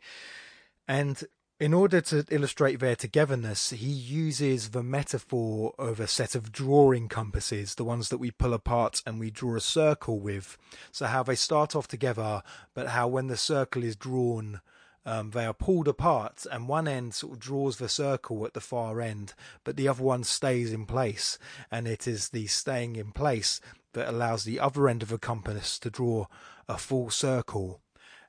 And 0.86 1.24
in 1.58 1.72
order 1.72 2.02
to 2.02 2.26
illustrate 2.28 2.80
their 2.80 2.96
togetherness, 2.96 3.70
he 3.70 3.90
uses 3.90 4.70
the 4.70 4.82
metaphor 4.82 5.72
of 5.78 6.00
a 6.00 6.06
set 6.06 6.34
of 6.34 6.52
drawing 6.52 7.08
compasses, 7.08 7.76
the 7.76 7.84
ones 7.84 8.10
that 8.10 8.18
we 8.18 8.30
pull 8.30 8.52
apart 8.52 9.00
and 9.06 9.18
we 9.18 9.30
draw 9.30 9.56
a 9.56 9.60
circle 9.60 10.18
with. 10.20 10.58
So, 10.90 11.06
how 11.06 11.22
they 11.22 11.36
start 11.36 11.76
off 11.76 11.86
together, 11.88 12.42
but 12.74 12.88
how 12.88 13.08
when 13.08 13.28
the 13.28 13.36
circle 13.36 13.84
is 13.84 13.96
drawn, 13.96 14.60
um, 15.04 15.30
they 15.30 15.44
are 15.44 15.54
pulled 15.54 15.88
apart, 15.88 16.46
and 16.50 16.68
one 16.68 16.86
end 16.86 17.14
sort 17.14 17.34
of 17.34 17.40
draws 17.40 17.78
the 17.78 17.88
circle 17.88 18.46
at 18.46 18.54
the 18.54 18.60
far 18.60 19.00
end, 19.00 19.34
but 19.64 19.76
the 19.76 19.88
other 19.88 20.02
one 20.02 20.24
stays 20.24 20.72
in 20.72 20.86
place. 20.86 21.38
And 21.70 21.88
it 21.88 22.06
is 22.06 22.28
the 22.28 22.46
staying 22.46 22.96
in 22.96 23.12
place 23.12 23.60
that 23.94 24.08
allows 24.08 24.44
the 24.44 24.60
other 24.60 24.88
end 24.88 25.02
of 25.02 25.08
the 25.08 25.18
compass 25.18 25.78
to 25.80 25.90
draw 25.90 26.26
a 26.68 26.78
full 26.78 27.10
circle. 27.10 27.80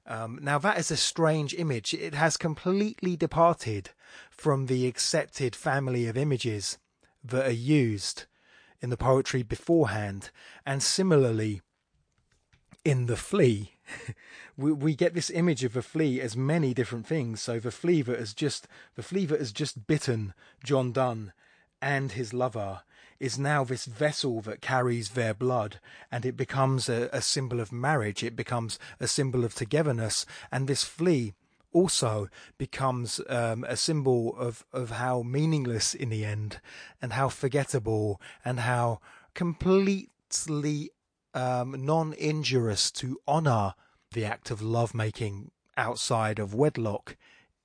Um, 0.05 0.39
now, 0.41 0.57
that 0.57 0.77
is 0.77 0.91
a 0.91 0.97
strange 0.97 1.53
image. 1.53 1.93
It 1.93 2.13
has 2.13 2.35
completely 2.37 3.15
departed 3.15 3.91
from 4.29 4.65
the 4.65 4.87
accepted 4.87 5.55
family 5.55 6.07
of 6.07 6.17
images 6.17 6.77
that 7.23 7.47
are 7.47 7.51
used 7.51 8.25
in 8.81 8.89
the 8.89 8.97
poetry 8.97 9.43
beforehand, 9.43 10.29
and 10.65 10.83
similarly 10.83 11.61
in 12.85 13.05
the 13.05 13.17
flea. 13.17 13.73
we, 14.57 14.71
we 14.71 14.95
get 14.95 15.13
this 15.13 15.29
image 15.29 15.63
of 15.63 15.75
a 15.75 15.81
flea 15.81 16.21
as 16.21 16.35
many 16.35 16.73
different 16.73 17.07
things. 17.07 17.41
So 17.41 17.59
the 17.59 17.71
flea 17.71 18.01
that 18.03 18.19
has 18.19 18.33
just 18.33 18.67
the 18.95 19.03
flea 19.03 19.25
that 19.25 19.39
has 19.39 19.51
just 19.51 19.87
bitten 19.87 20.33
John 20.63 20.91
Donne 20.91 21.33
and 21.81 22.13
his 22.13 22.33
lover 22.33 22.81
is 23.19 23.39
now 23.39 23.63
this 23.63 23.85
vessel 23.85 24.41
that 24.41 24.61
carries 24.61 25.11
their 25.11 25.33
blood, 25.33 25.79
and 26.11 26.25
it 26.25 26.35
becomes 26.35 26.89
a, 26.89 27.09
a 27.13 27.21
symbol 27.21 27.59
of 27.59 27.71
marriage. 27.71 28.23
It 28.23 28.35
becomes 28.35 28.77
a 28.99 29.07
symbol 29.07 29.45
of 29.45 29.55
togetherness, 29.55 30.25
and 30.51 30.67
this 30.67 30.83
flea 30.83 31.33
also 31.71 32.29
becomes 32.57 33.21
um, 33.29 33.63
a 33.67 33.77
symbol 33.77 34.35
of, 34.37 34.65
of 34.73 34.91
how 34.91 35.23
meaningless 35.23 35.93
in 35.93 36.09
the 36.09 36.25
end, 36.25 36.59
and 37.01 37.13
how 37.13 37.29
forgettable, 37.29 38.19
and 38.43 38.61
how 38.61 38.99
completely 39.33 40.89
um, 41.33 41.85
non 41.85 42.13
injurious 42.13 42.91
to 42.91 43.19
honour 43.27 43.73
the 44.11 44.25
act 44.25 44.51
of 44.51 44.61
lovemaking 44.61 45.51
outside 45.77 46.39
of 46.39 46.53
wedlock 46.53 47.17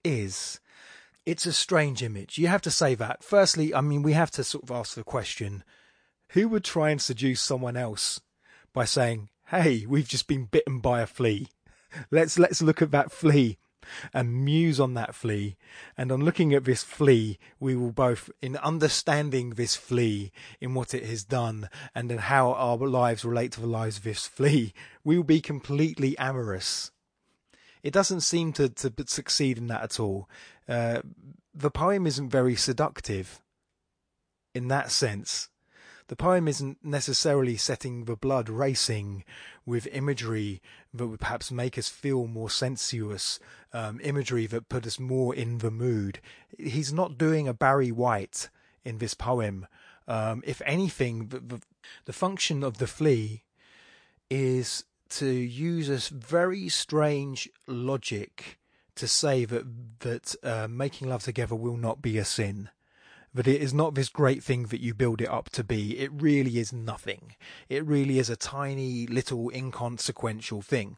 is. 0.05 0.61
It's 1.27 1.45
a 1.45 1.53
strange 1.53 2.03
image. 2.03 2.39
You 2.39 2.47
have 2.47 2.63
to 2.63 2.71
say 2.71 2.95
that. 2.95 3.23
Firstly, 3.23 3.75
I 3.75 3.83
mean, 3.83 4.03
we 4.03 4.15
have 4.15 4.31
to 4.31 4.45
sort 4.45 4.65
of 4.65 4.71
ask 4.71 4.95
the 4.95 5.05
question 5.05 5.63
who 6.31 6.49
would 6.49 6.65
try 6.65 6.89
and 6.91 7.03
seduce 7.03 7.43
someone 7.43 7.77
else 7.77 8.21
by 8.73 8.87
saying, 8.87 9.29
Hey, 9.49 9.85
we've 9.87 10.09
just 10.09 10.27
been 10.27 10.47
bitten 10.47 10.79
by 10.79 11.03
a 11.03 11.07
flea. 11.07 11.49
Let's 12.11 12.39
let's 12.39 12.61
look 12.61 12.83
at 12.83 12.91
that 12.91 13.13
flea 13.13 13.59
and 14.13 14.45
muse 14.45 14.79
on 14.81 14.95
that 14.95 15.15
flea. 15.15 15.57
And 15.97 16.11
on 16.11 16.25
looking 16.25 16.55
at 16.55 16.65
this 16.65 16.83
flea, 16.83 17.39
we 17.61 17.75
will 17.77 17.93
both, 17.93 18.31
in 18.41 18.57
understanding 18.57 19.51
this 19.51 19.77
flea, 19.77 20.33
in 20.61 20.75
what 20.75 20.95
it 20.95 21.05
has 21.05 21.25
done, 21.25 21.69
and 21.95 22.11
in 22.11 22.19
how 22.19 22.53
our 22.53 22.87
lives 22.87 23.25
relate 23.25 23.53
to 23.53 23.61
the 23.61 23.67
lives 23.67 23.99
of 23.99 24.05
this 24.05 24.27
flea, 24.27 24.73
we 25.05 25.17
will 25.17 25.25
be 25.25 25.41
completely 25.41 26.17
amorous. 26.19 26.91
It 27.83 27.93
doesn't 27.93 28.21
seem 28.21 28.53
to, 28.55 28.69
to 28.69 28.93
succeed 29.07 29.59
in 29.59 29.69
that 29.69 29.83
at 29.83 30.01
all. 30.01 30.29
Uh, 30.69 31.01
the 31.55 31.71
poem 31.71 32.07
isn't 32.07 32.31
very 32.31 32.57
seductive 32.57 33.41
in 34.55 34.69
that 34.69 34.91
sense. 34.91 35.49
The 36.09 36.17
poem 36.17 36.49
isn't 36.49 36.79
necessarily 36.83 37.59
setting 37.59 38.05
the 38.05 38.17
blood 38.17 38.49
racing 38.49 39.25
with 39.67 39.87
imagery 39.89 40.63
that 40.95 41.07
would 41.07 41.21
perhaps 41.21 41.53
make 41.53 41.77
us 41.77 41.89
feel 41.89 42.27
more 42.27 42.49
sensuous, 42.49 43.39
um, 43.75 44.01
imagery 44.03 44.47
that 44.47 44.71
put 44.71 44.87
us 44.87 44.99
more 44.99 45.35
in 45.35 45.59
the 45.59 45.71
mood. 45.71 46.21
He's 46.59 46.95
not 46.95 47.19
doing 47.19 47.47
a 47.47 47.53
Barry 47.53 47.93
White 47.93 48.49
in 48.85 48.99
this 48.99 49.13
poem. 49.13 49.67
Um, 50.07 50.43
if 50.47 50.63
anything, 50.65 51.29
the, 51.29 51.41
the, 51.41 51.61
the 52.07 52.15
function 52.15 52.65
of 52.65 52.79
the 52.79 52.87
flea 52.87 53.45
is 54.31 54.85
to 55.11 55.29
use 55.29 55.91
a 55.91 56.15
very 56.15 56.71
strange 56.71 57.51
logic 57.67 58.59
to 58.95 59.07
say 59.07 59.45
that 59.45 60.01
that 60.01 60.35
uh, 60.43 60.67
making 60.69 61.09
love 61.09 61.23
together 61.23 61.55
will 61.55 61.77
not 61.77 62.01
be 62.01 62.17
a 62.17 62.25
sin 62.25 62.71
that 63.35 63.47
it 63.47 63.61
is 63.61 63.75
not 63.75 63.95
this 63.95 64.09
great 64.09 64.43
thing 64.43 64.65
that 64.65 64.81
you 64.81 64.95
build 64.95 65.21
it 65.21 65.29
up 65.29 65.51
to 65.51 65.65
be. 65.65 65.99
It 65.99 66.11
really 66.13 66.59
is 66.59 66.73
nothing. 66.73 67.35
It 67.69 67.85
really 67.85 68.19
is 68.19 68.31
a 68.31 68.37
tiny, 68.37 69.07
little, 69.07 69.51
inconsequential 69.51 70.63
thing. 70.63 70.97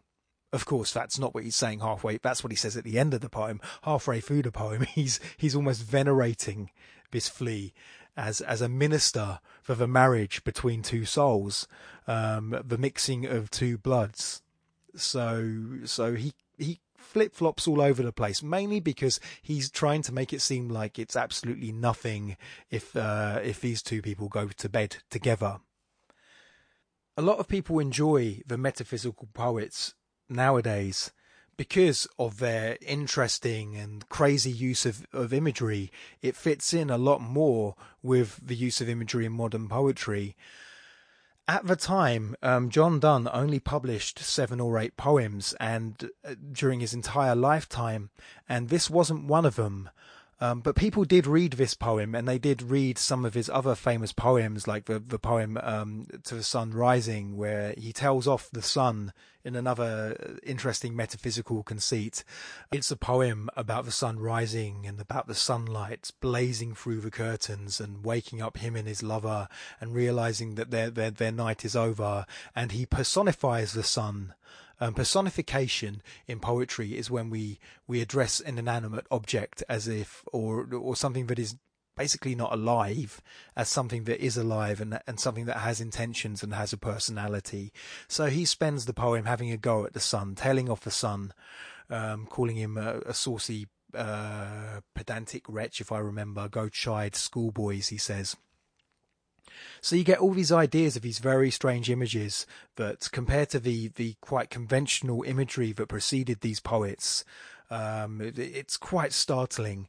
Of 0.52 0.66
course, 0.66 0.92
that's 0.92 1.18
not 1.18 1.34
what 1.34 1.44
he's 1.44 1.56
saying 1.56 1.80
halfway. 1.80 2.18
That's 2.18 2.42
what 2.42 2.50
he 2.50 2.56
says 2.56 2.76
at 2.76 2.84
the 2.84 2.98
end 2.98 3.14
of 3.14 3.20
the 3.20 3.28
poem. 3.28 3.60
Halfway 3.82 4.20
through 4.20 4.42
the 4.42 4.52
poem, 4.52 4.82
he's 4.94 5.20
he's 5.36 5.54
almost 5.54 5.82
venerating 5.82 6.70
this 7.12 7.28
flea 7.28 7.72
as 8.16 8.40
as 8.40 8.60
a 8.60 8.68
minister 8.68 9.40
for 9.62 9.74
the 9.74 9.86
marriage 9.86 10.42
between 10.42 10.82
two 10.82 11.04
souls, 11.04 11.68
um, 12.06 12.60
the 12.66 12.78
mixing 12.78 13.26
of 13.26 13.50
two 13.50 13.78
bloods. 13.78 14.42
So 14.96 15.78
so 15.84 16.14
he 16.14 16.32
he 16.58 16.80
flip 17.00 17.34
flops 17.34 17.66
all 17.66 17.80
over 17.80 18.02
the 18.02 18.12
place, 18.12 18.42
mainly 18.42 18.80
because 18.80 19.20
he's 19.42 19.70
trying 19.70 20.02
to 20.02 20.12
make 20.12 20.32
it 20.32 20.40
seem 20.40 20.68
like 20.68 20.98
it's 20.98 21.16
absolutely 21.16 21.72
nothing 21.72 22.36
if 22.70 22.96
uh, 22.96 23.40
if 23.42 23.60
these 23.60 23.82
two 23.82 24.02
people 24.02 24.28
go 24.28 24.48
to 24.48 24.68
bed 24.68 24.96
together. 25.10 25.58
A 27.16 27.22
lot 27.22 27.38
of 27.38 27.48
people 27.48 27.78
enjoy 27.78 28.40
the 28.46 28.56
metaphysical 28.56 29.28
poets 29.34 29.94
nowadays 30.28 31.10
because 31.60 32.08
of 32.18 32.38
their 32.38 32.78
interesting 32.80 33.76
and 33.76 34.08
crazy 34.08 34.50
use 34.50 34.86
of, 34.86 35.06
of 35.12 35.30
imagery, 35.30 35.92
it 36.22 36.34
fits 36.34 36.72
in 36.72 36.88
a 36.88 36.96
lot 36.96 37.20
more 37.20 37.74
with 38.02 38.40
the 38.42 38.56
use 38.56 38.80
of 38.80 38.88
imagery 38.88 39.26
in 39.26 39.32
modern 39.32 39.68
poetry. 39.68 40.34
At 41.50 41.66
the 41.66 41.74
time, 41.74 42.36
um, 42.44 42.70
John 42.70 43.00
Donne 43.00 43.28
only 43.32 43.58
published 43.58 44.20
seven 44.20 44.60
or 44.60 44.78
eight 44.78 44.96
poems, 44.96 45.52
and 45.58 46.08
uh, 46.24 46.36
during 46.52 46.78
his 46.78 46.94
entire 46.94 47.34
lifetime, 47.34 48.10
and 48.48 48.68
this 48.68 48.88
wasn't 48.88 49.24
one 49.24 49.44
of 49.44 49.56
them. 49.56 49.90
Um, 50.40 50.60
but 50.60 50.74
people 50.74 51.04
did 51.04 51.26
read 51.26 51.52
this 51.52 51.74
poem, 51.74 52.14
and 52.14 52.26
they 52.26 52.38
did 52.38 52.62
read 52.62 52.96
some 52.96 53.26
of 53.26 53.34
his 53.34 53.50
other 53.50 53.74
famous 53.74 54.12
poems, 54.12 54.66
like 54.66 54.86
the 54.86 54.98
the 54.98 55.18
poem 55.18 55.58
um, 55.62 56.06
"To 56.24 56.34
the 56.34 56.42
Sun 56.42 56.72
Rising," 56.72 57.36
where 57.36 57.74
he 57.76 57.92
tells 57.92 58.26
off 58.26 58.48
the 58.50 58.62
sun 58.62 59.12
in 59.44 59.56
another 59.56 60.38
interesting 60.42 60.94
metaphysical 60.94 61.62
conceit. 61.62 62.24
It's 62.72 62.90
a 62.90 62.96
poem 62.96 63.48
about 63.56 63.84
the 63.84 63.90
sun 63.90 64.18
rising 64.18 64.86
and 64.86 65.00
about 65.00 65.26
the 65.26 65.34
sunlight 65.34 66.10
blazing 66.20 66.74
through 66.74 67.00
the 67.00 67.10
curtains 67.10 67.80
and 67.80 68.04
waking 68.04 68.42
up 68.42 68.58
him 68.58 68.76
and 68.76 68.86
his 68.86 69.02
lover, 69.02 69.48
and 69.80 69.94
realizing 69.94 70.54
that 70.56 70.70
their 70.70 70.90
their 70.90 71.10
their 71.10 71.32
night 71.32 71.64
is 71.64 71.76
over, 71.76 72.26
and 72.54 72.72
he 72.72 72.86
personifies 72.86 73.72
the 73.72 73.82
sun 73.82 74.34
um, 74.80 74.94
personification 74.94 76.02
in 76.26 76.40
poetry 76.40 76.96
is 76.96 77.10
when 77.10 77.30
we 77.30 77.58
we 77.86 78.00
address 78.00 78.40
an 78.40 78.58
inanimate 78.58 79.06
object 79.10 79.62
as 79.68 79.86
if, 79.86 80.24
or 80.32 80.66
or 80.72 80.96
something 80.96 81.26
that 81.26 81.38
is 81.38 81.56
basically 81.96 82.34
not 82.34 82.52
alive 82.52 83.20
as 83.56 83.68
something 83.68 84.04
that 84.04 84.24
is 84.24 84.36
alive 84.36 84.80
and 84.80 84.98
and 85.06 85.20
something 85.20 85.44
that 85.44 85.58
has 85.58 85.80
intentions 85.80 86.42
and 86.42 86.54
has 86.54 86.72
a 86.72 86.78
personality. 86.78 87.72
So 88.08 88.26
he 88.26 88.44
spends 88.44 88.86
the 88.86 88.94
poem 88.94 89.26
having 89.26 89.50
a 89.50 89.56
go 89.56 89.84
at 89.84 89.92
the 89.92 90.00
sun, 90.00 90.34
telling 90.34 90.70
off 90.70 90.80
the 90.80 90.90
sun, 90.90 91.34
um, 91.90 92.26
calling 92.26 92.56
him 92.56 92.78
a, 92.78 93.00
a 93.04 93.12
saucy, 93.12 93.66
uh, 93.94 94.80
pedantic 94.94 95.44
wretch, 95.48 95.80
if 95.80 95.92
I 95.92 95.98
remember, 95.98 96.48
go 96.48 96.68
chide 96.68 97.16
schoolboys, 97.16 97.88
he 97.88 97.98
says. 97.98 98.36
So 99.80 99.96
you 99.96 100.04
get 100.04 100.18
all 100.18 100.32
these 100.32 100.52
ideas 100.52 100.96
of 100.96 101.02
these 101.02 101.18
very 101.18 101.50
strange 101.50 101.90
images 101.90 102.46
that, 102.76 103.08
compared 103.12 103.50
to 103.50 103.60
the 103.60 103.88
the 103.88 104.16
quite 104.20 104.50
conventional 104.50 105.22
imagery 105.22 105.72
that 105.72 105.88
preceded 105.88 106.40
these 106.40 106.60
poets, 106.60 107.24
um, 107.70 108.20
it, 108.20 108.38
it's 108.38 108.76
quite 108.76 109.12
startling. 109.12 109.88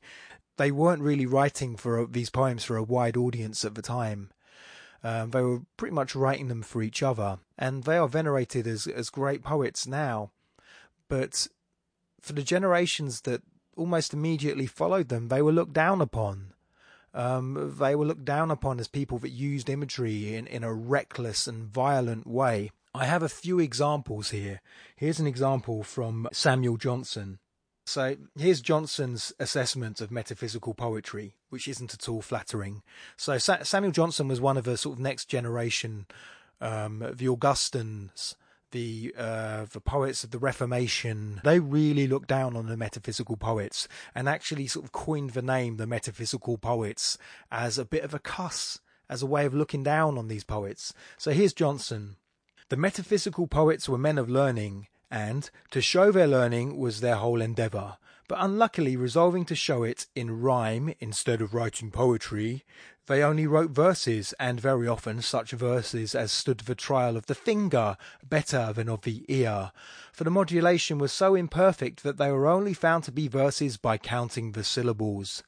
They 0.58 0.72
weren't 0.72 1.02
really 1.02 1.26
writing 1.26 1.76
for 1.76 2.06
these 2.06 2.30
poems 2.30 2.64
for 2.64 2.78
a 2.78 2.84
wide 2.84 3.18
audience 3.18 3.66
at 3.66 3.76
the 3.76 3.82
time. 3.82 4.32
Um, 5.04 5.32
they 5.32 5.42
were 5.42 5.62
pretty 5.78 5.96
much 5.96 6.16
writing 6.16 6.48
them 6.48 6.62
for 6.62 6.84
each 6.84 7.02
other, 7.02 7.40
and 7.58 7.84
they 7.84 7.98
are 7.98 8.08
venerated 8.08 8.68
as 8.68 8.88
as 8.88 9.10
great 9.10 9.44
poets 9.44 9.88
now. 9.88 10.32
But 11.08 11.48
for 12.22 12.34
the 12.34 12.44
generations 12.44 13.22
that 13.22 13.42
almost 13.76 14.14
immediately 14.14 14.68
followed 14.68 15.10
them, 15.10 15.30
they 15.30 15.42
were 15.42 15.52
looked 15.52 15.74
down 15.74 16.02
upon. 16.02 16.51
Um, 17.14 17.76
they 17.78 17.96
were 17.96 18.06
looked 18.06 18.26
down 18.26 18.52
upon 18.52 18.80
as 18.80 18.88
people 18.88 19.18
that 19.20 19.30
used 19.30 19.70
imagery 19.70 20.36
in, 20.36 20.48
in 20.48 20.64
a 20.64 20.74
reckless 20.74 21.48
and 21.48 21.66
violent 21.68 22.26
way. 22.26 22.72
I 22.94 23.06
have 23.06 23.24
a 23.24 23.30
few 23.30 23.60
examples 23.60 24.32
here. 24.32 24.62
Here's 24.96 25.20
an 25.20 25.28
example 25.28 25.84
from 25.84 26.28
Samuel 26.32 26.78
Johnson. 26.78 27.40
So 27.86 28.16
here's 28.38 28.62
Johnson's 28.62 29.34
assessment 29.40 30.02
of 30.02 30.12
metaphysical 30.12 30.74
poetry, 30.74 31.34
which 31.50 31.68
isn't 31.68 31.94
at 31.94 32.08
all 32.08 32.22
flattering. 32.22 32.84
So 33.18 33.38
Sa- 33.38 33.64
Samuel 33.64 33.92
Johnson 33.92 34.28
was 34.28 34.40
one 34.40 34.58
of 34.58 34.66
the 34.66 34.78
sort 34.78 34.98
of 34.98 35.00
next 35.00 35.26
generation, 35.26 36.06
um, 36.60 37.04
the 37.14 37.28
Augustans, 37.28 38.36
the 38.72 39.14
uh, 39.18 39.66
the 39.72 39.80
poets 39.80 40.24
of 40.24 40.32
the 40.32 40.40
Reformation, 40.40 41.42
they 41.44 41.60
really 41.60 42.08
looked 42.08 42.28
down 42.28 42.56
on 42.56 42.68
the 42.68 42.78
metaphysical 42.78 43.38
poets 43.38 43.88
and 44.16 44.28
actually 44.28 44.68
sort 44.68 44.86
of 44.86 44.92
coined 44.92 45.32
the 45.32 45.42
name 45.42 45.78
the 45.78 45.88
metaphysical 45.88 46.58
poets 46.58 47.18
as 47.52 47.78
a 47.78 47.86
bit 47.86 48.04
of 48.04 48.14
a 48.14 48.20
cuss, 48.20 48.80
as 49.10 49.22
a 49.22 49.28
way 49.28 49.46
of 49.46 49.54
looking 49.54 49.84
down 49.84 50.18
on 50.18 50.28
these 50.28 50.44
poets. 50.44 50.94
So 51.18 51.32
here's 51.32 51.54
Johnson. 51.54 52.18
The 52.70 52.78
metaphysical 52.78 53.48
poets 53.48 53.90
were 53.90 53.98
men 53.98 54.18
of 54.18 54.30
learning, 54.30 54.88
and 55.10 55.50
to 55.72 55.82
show 55.82 56.12
their 56.12 56.28
learning 56.28 56.78
was 56.78 57.02
their 57.02 57.16
whole 57.16 57.42
endeavour 57.42 57.98
but 58.32 58.46
unluckily 58.46 58.96
resolving 58.96 59.44
to 59.44 59.54
show 59.54 59.84
it 59.84 60.08
in 60.16 60.40
rhyme 60.40 60.94
instead 61.02 61.42
of 61.42 61.54
writing 61.54 61.92
poetry, 61.92 62.64
they 63.08 63.24
only 63.24 63.48
wrote 63.48 63.72
verses, 63.72 64.34
and 64.40 64.60
very 64.60 64.88
often 64.88 65.22
such 65.22 65.52
verses 65.52 66.14
as 66.14 66.32
stood 66.32 66.60
the 66.60 66.76
trial 66.76 67.18
of 67.18 67.26
the 67.26 67.36
finger 67.36 67.98
better 68.24 68.72
than 68.74 68.88
of 68.90 69.02
the 69.02 69.26
ear, 69.28 69.72
for 70.14 70.24
the 70.24 70.30
modulation 70.30 70.98
was 70.98 71.12
so 71.12 71.36
imperfect 71.36 72.04
that 72.04 72.18
they 72.18 72.32
were 72.32 72.48
only 72.48 72.74
found 72.74 73.04
to 73.04 73.12
be 73.12 73.28
verses 73.28 73.78
by 73.78 73.98
counting 73.98 74.52
the 74.52 74.64
syllables. 74.64 75.44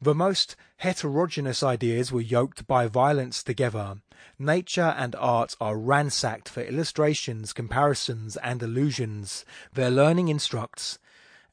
The 0.00 0.14
most 0.14 0.56
heterogeneous 0.78 1.62
ideas 1.62 2.12
were 2.12 2.20
yoked 2.20 2.66
by 2.66 2.86
violence 2.86 3.42
together. 3.42 3.96
Nature 4.38 4.94
and 4.98 5.14
art 5.16 5.54
are 5.60 5.78
ransacked 5.78 6.48
for 6.48 6.60
illustrations, 6.60 7.54
comparisons, 7.54 8.36
and 8.36 8.62
allusions. 8.62 9.44
Their 9.72 9.90
learning 9.90 10.28
instructs, 10.28 10.98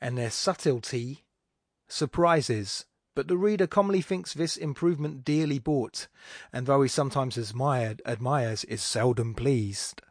and 0.02 0.18
their 0.18 0.32
subtlety 0.32 1.24
surprises. 1.88 2.86
But 3.16 3.28
the 3.28 3.38
reader 3.38 3.68
commonly 3.68 4.02
thinks 4.02 4.34
this 4.34 4.58
improvement 4.58 5.24
dearly 5.24 5.60
bought, 5.60 6.08
and 6.52 6.66
though 6.66 6.82
he 6.82 6.90
sometimes 6.90 7.38
admired, 7.38 8.02
admires, 8.06 8.64
is 8.64 8.82
seldom 8.82 9.36
pleased. 9.36 10.02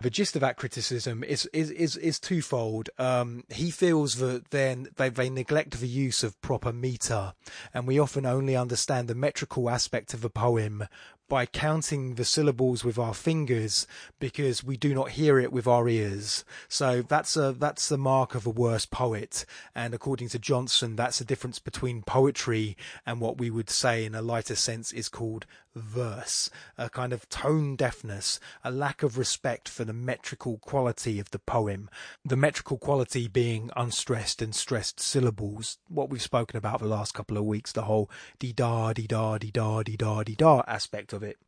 The 0.00 0.10
gist 0.10 0.36
of 0.36 0.40
that 0.42 0.56
criticism 0.56 1.24
is 1.24 1.46
is 1.46 1.72
is, 1.72 1.96
is 1.96 2.20
twofold. 2.20 2.88
Um, 2.98 3.42
he 3.48 3.72
feels 3.72 4.16
that 4.16 4.50
then 4.50 4.86
they, 4.94 5.08
they 5.08 5.28
neglect 5.28 5.80
the 5.80 5.88
use 5.88 6.22
of 6.22 6.40
proper 6.40 6.72
meter, 6.72 7.34
and 7.74 7.84
we 7.84 7.98
often 7.98 8.24
only 8.24 8.54
understand 8.54 9.08
the 9.08 9.16
metrical 9.16 9.68
aspect 9.68 10.14
of 10.14 10.24
a 10.24 10.30
poem 10.30 10.86
by 11.28 11.46
counting 11.46 12.14
the 12.14 12.24
syllables 12.24 12.84
with 12.84 12.98
our 12.98 13.14
fingers 13.14 13.86
because 14.18 14.64
we 14.64 14.76
do 14.76 14.94
not 14.94 15.10
hear 15.10 15.38
it 15.38 15.52
with 15.52 15.66
our 15.66 15.88
ears. 15.88 16.44
So 16.68 17.02
that's 17.02 17.36
a 17.36 17.52
that's 17.52 17.88
the 17.88 17.98
mark 17.98 18.34
of 18.34 18.46
a 18.46 18.50
worse 18.50 18.86
poet. 18.86 19.44
And 19.74 19.94
according 19.94 20.30
to 20.30 20.38
Johnson, 20.38 20.96
that's 20.96 21.18
the 21.18 21.24
difference 21.24 21.58
between 21.58 22.02
poetry 22.02 22.76
and 23.06 23.20
what 23.20 23.38
we 23.38 23.50
would 23.50 23.70
say 23.70 24.04
in 24.04 24.14
a 24.14 24.22
lighter 24.22 24.56
sense 24.56 24.92
is 24.92 25.08
called 25.08 25.46
verse, 25.74 26.50
a 26.76 26.88
kind 26.90 27.12
of 27.12 27.28
tone 27.28 27.76
deafness, 27.76 28.40
a 28.64 28.70
lack 28.70 29.02
of 29.02 29.18
respect 29.18 29.68
for 29.68 29.84
the 29.84 29.92
metrical 29.92 30.58
quality 30.58 31.20
of 31.20 31.30
the 31.30 31.38
poem, 31.38 31.88
the 32.24 32.36
metrical 32.36 32.78
quality 32.78 33.28
being 33.28 33.70
unstressed 33.76 34.42
and 34.42 34.54
stressed 34.54 35.00
syllables, 35.00 35.78
what 35.88 36.10
we've 36.10 36.22
spoken 36.22 36.56
about 36.56 36.80
the 36.80 36.86
last 36.86 37.14
couple 37.14 37.36
of 37.36 37.44
weeks, 37.44 37.72
the 37.72 37.82
whole 37.82 38.10
dee 38.38 38.52
da 38.52 38.92
dee 38.92 39.06
da 39.06 39.38
dee 39.38 39.50
da 39.50 39.82
dee 39.82 39.96
da 39.96 40.22
dee 40.22 40.34
da 40.34 40.62
aspect 40.66 41.12
of 41.12 41.22
it. 41.22 41.38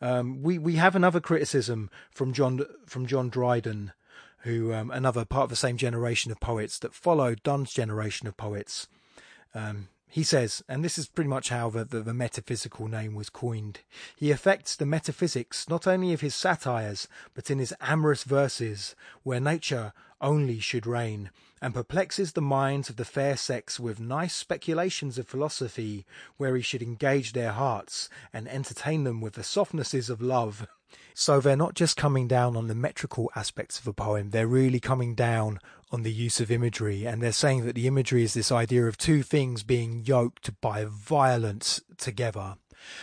Um, 0.00 0.42
we 0.42 0.58
we 0.58 0.76
have 0.76 0.96
another 0.96 1.20
criticism 1.20 1.90
from 2.10 2.32
John 2.32 2.60
from 2.86 3.06
John 3.06 3.28
Dryden, 3.28 3.92
who 4.38 4.72
um, 4.72 4.90
another 4.90 5.24
part 5.24 5.44
of 5.44 5.50
the 5.50 5.56
same 5.56 5.76
generation 5.76 6.32
of 6.32 6.40
poets 6.40 6.78
that 6.78 6.94
followed 6.94 7.42
Donne's 7.42 7.72
generation 7.72 8.26
of 8.26 8.36
poets. 8.36 8.88
Um, 9.54 9.88
he 10.10 10.24
says, 10.24 10.62
and 10.68 10.84
this 10.84 10.98
is 10.98 11.06
pretty 11.06 11.30
much 11.30 11.50
how 11.50 11.70
the, 11.70 11.84
the, 11.84 12.00
the, 12.00 12.12
metaphysical 12.12 12.88
name 12.88 13.14
was 13.14 13.30
coined, 13.30 13.80
he 14.16 14.32
affects 14.32 14.74
the 14.74 14.84
metaphysics 14.84 15.68
not 15.68 15.86
only 15.86 16.12
of 16.12 16.20
his 16.20 16.34
satires, 16.34 17.06
but 17.32 17.48
in 17.48 17.60
his 17.60 17.72
amorous 17.80 18.24
verses, 18.24 18.96
where 19.22 19.38
nature 19.38 19.92
only 20.20 20.58
should 20.58 20.84
reign, 20.84 21.30
and 21.62 21.74
perplexes 21.74 22.32
the 22.32 22.42
minds 22.42 22.90
of 22.90 22.96
the 22.96 23.04
fair 23.04 23.36
sex 23.36 23.78
with 23.78 24.00
nice 24.00 24.34
speculations 24.34 25.16
of 25.16 25.28
philosophy, 25.28 26.04
where 26.36 26.56
he 26.56 26.62
should 26.62 26.82
engage 26.82 27.32
their 27.32 27.52
hearts, 27.52 28.08
and 28.32 28.48
entertain 28.48 29.04
them 29.04 29.20
with 29.20 29.34
the 29.34 29.44
softnesses 29.44 30.10
of 30.10 30.20
love. 30.20 30.66
So 31.14 31.40
they're 31.40 31.56
not 31.56 31.74
just 31.74 31.96
coming 31.96 32.26
down 32.26 32.56
on 32.56 32.66
the 32.66 32.74
metrical 32.74 33.30
aspects 33.36 33.78
of 33.78 33.86
a 33.86 33.92
poem, 33.92 34.30
they're 34.30 34.46
really 34.46 34.80
coming 34.80 35.14
down 35.14 35.60
on 35.90 36.02
the 36.02 36.12
use 36.12 36.40
of 36.40 36.50
imagery. 36.50 37.04
And 37.04 37.22
they're 37.22 37.32
saying 37.32 37.64
that 37.66 37.74
the 37.74 37.86
imagery 37.86 38.22
is 38.22 38.34
this 38.34 38.52
idea 38.52 38.86
of 38.86 38.96
two 38.96 39.22
things 39.22 39.62
being 39.62 40.04
yoked 40.04 40.60
by 40.60 40.84
violence 40.84 41.80
together. 41.96 42.56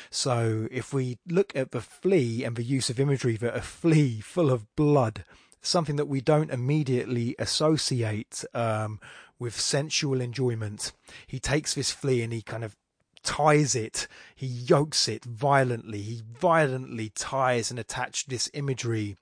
So 0.10 0.68
if 0.72 0.94
we 0.94 1.18
look 1.28 1.56
at 1.56 1.72
the 1.72 1.82
flea 1.82 2.44
and 2.44 2.56
the 2.56 2.64
use 2.64 2.90
of 2.90 3.00
imagery 3.00 3.38
that 3.38 3.56
a 3.56 3.62
flea 3.62 4.20
full 4.22 4.52
of 4.52 4.74
blood, 4.76 5.24
something 5.62 5.98
that 5.98 6.08
we 6.08 6.22
don't 6.22 6.52
immediately 6.52 7.36
associate 7.38 8.44
um, 8.54 9.00
with 9.40 9.60
sensual 9.60 10.22
enjoyment, 10.22 10.94
he 11.28 11.40
takes 11.40 11.74
this 11.74 11.92
flea 11.92 12.22
and 12.22 12.34
he 12.34 12.42
kind 12.42 12.64
of 12.64 12.76
ties 13.24 13.76
it, 13.76 14.08
he 14.36 14.48
yokes 14.48 15.08
it 15.08 15.26
violently, 15.26 16.02
he 16.02 16.22
violently 16.40 17.10
ties 17.10 17.70
and 17.70 17.80
attaches 17.80 18.26
this 18.28 18.50
imagery 18.54 19.18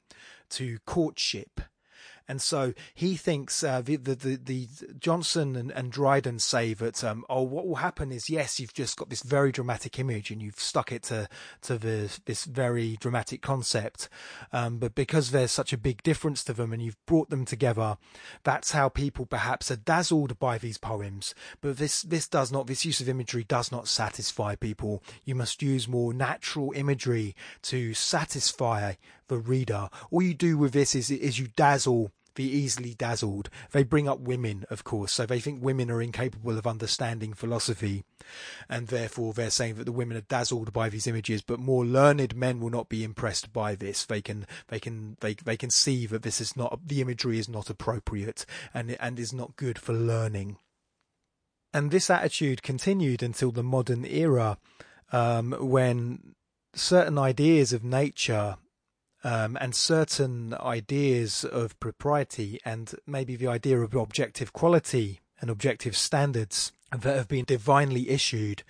to 0.49 0.77
courtship. 0.85 1.59
And 2.27 2.41
so 2.41 2.73
he 2.93 3.15
thinks 3.15 3.63
uh, 3.63 3.81
the, 3.81 3.97
the, 3.97 4.15
the 4.15 4.35
the 4.35 4.67
Johnson 4.99 5.55
and, 5.55 5.71
and 5.71 5.91
Dryden 5.91 6.39
say 6.39 6.73
that 6.73 7.03
um, 7.03 7.23
oh 7.29 7.43
what 7.43 7.67
will 7.67 7.75
happen 7.75 8.11
is 8.11 8.29
yes 8.29 8.59
you've 8.59 8.73
just 8.73 8.97
got 8.97 9.09
this 9.09 9.21
very 9.21 9.51
dramatic 9.51 9.99
image 9.99 10.31
and 10.31 10.41
you've 10.41 10.59
stuck 10.59 10.91
it 10.91 11.03
to 11.03 11.27
to 11.61 11.77
the, 11.77 12.19
this 12.25 12.45
very 12.45 12.97
dramatic 12.99 13.41
concept, 13.41 14.09
um, 14.51 14.77
but 14.77 14.95
because 14.95 15.31
there's 15.31 15.51
such 15.51 15.73
a 15.73 15.77
big 15.77 16.01
difference 16.03 16.43
to 16.43 16.53
them 16.53 16.73
and 16.73 16.81
you've 16.81 17.03
brought 17.05 17.29
them 17.29 17.45
together, 17.45 17.97
that's 18.43 18.71
how 18.71 18.89
people 18.89 19.25
perhaps 19.25 19.69
are 19.69 19.75
dazzled 19.75 20.39
by 20.39 20.57
these 20.57 20.77
poems. 20.77 21.35
But 21.61 21.77
this 21.77 22.01
this 22.01 22.27
does 22.27 22.51
not 22.51 22.67
this 22.67 22.85
use 22.85 22.99
of 23.01 23.09
imagery 23.09 23.43
does 23.43 23.71
not 23.71 23.87
satisfy 23.87 24.55
people. 24.55 25.03
You 25.23 25.35
must 25.35 25.61
use 25.61 25.87
more 25.87 26.13
natural 26.13 26.71
imagery 26.75 27.35
to 27.63 27.93
satisfy 27.93 28.93
the 29.27 29.37
reader. 29.37 29.89
All 30.11 30.21
you 30.21 30.33
do 30.33 30.57
with 30.57 30.73
this 30.73 30.95
is 30.95 31.09
is 31.11 31.39
you 31.39 31.47
dazzle 31.55 32.11
the 32.35 32.43
easily 32.43 32.93
dazzled. 32.93 33.49
They 33.71 33.83
bring 33.83 34.07
up 34.07 34.19
women, 34.19 34.65
of 34.69 34.83
course, 34.83 35.13
so 35.13 35.25
they 35.25 35.39
think 35.39 35.63
women 35.63 35.89
are 35.89 36.01
incapable 36.01 36.57
of 36.57 36.67
understanding 36.67 37.33
philosophy, 37.33 38.03
and 38.69 38.87
therefore 38.87 39.33
they're 39.33 39.49
saying 39.49 39.75
that 39.75 39.85
the 39.85 39.91
women 39.91 40.17
are 40.17 40.21
dazzled 40.21 40.71
by 40.71 40.89
these 40.89 41.07
images. 41.07 41.41
But 41.41 41.59
more 41.59 41.85
learned 41.85 42.35
men 42.35 42.59
will 42.59 42.69
not 42.69 42.89
be 42.89 43.03
impressed 43.03 43.51
by 43.51 43.75
this. 43.75 44.05
They 44.05 44.21
can, 44.21 44.45
they 44.67 44.79
can, 44.79 45.17
they 45.21 45.33
they 45.33 45.57
can 45.57 45.69
see 45.69 46.05
that 46.07 46.23
this 46.23 46.39
is 46.39 46.55
not 46.55 46.87
the 46.87 47.01
imagery 47.01 47.39
is 47.39 47.49
not 47.49 47.69
appropriate 47.69 48.45
and 48.73 48.95
and 48.99 49.19
is 49.19 49.33
not 49.33 49.55
good 49.55 49.79
for 49.79 49.93
learning. 49.93 50.57
And 51.73 51.91
this 51.91 52.09
attitude 52.09 52.63
continued 52.63 53.21
until 53.21 53.51
the 53.51 53.63
modern 53.63 54.05
era, 54.05 54.57
um, 55.11 55.51
when 55.59 56.35
certain 56.73 57.17
ideas 57.17 57.73
of 57.73 57.83
nature 57.83 58.57
um, 59.25 59.57
and 59.59 59.73
certain 59.73 60.53
ideas 60.53 61.43
of 61.43 61.77
propriety 61.79 62.59
and 62.63 62.93
maybe 63.07 63.35
the 63.35 63.47
idea 63.47 63.79
of 63.79 63.95
objective 63.95 64.53
quality 64.53 65.19
and 65.41 65.49
objective 65.49 65.97
standards 65.97 66.71
that 66.91 67.15
have 67.17 67.27
been 67.27 67.43
divinely 67.43 68.09
issued, 68.09 68.61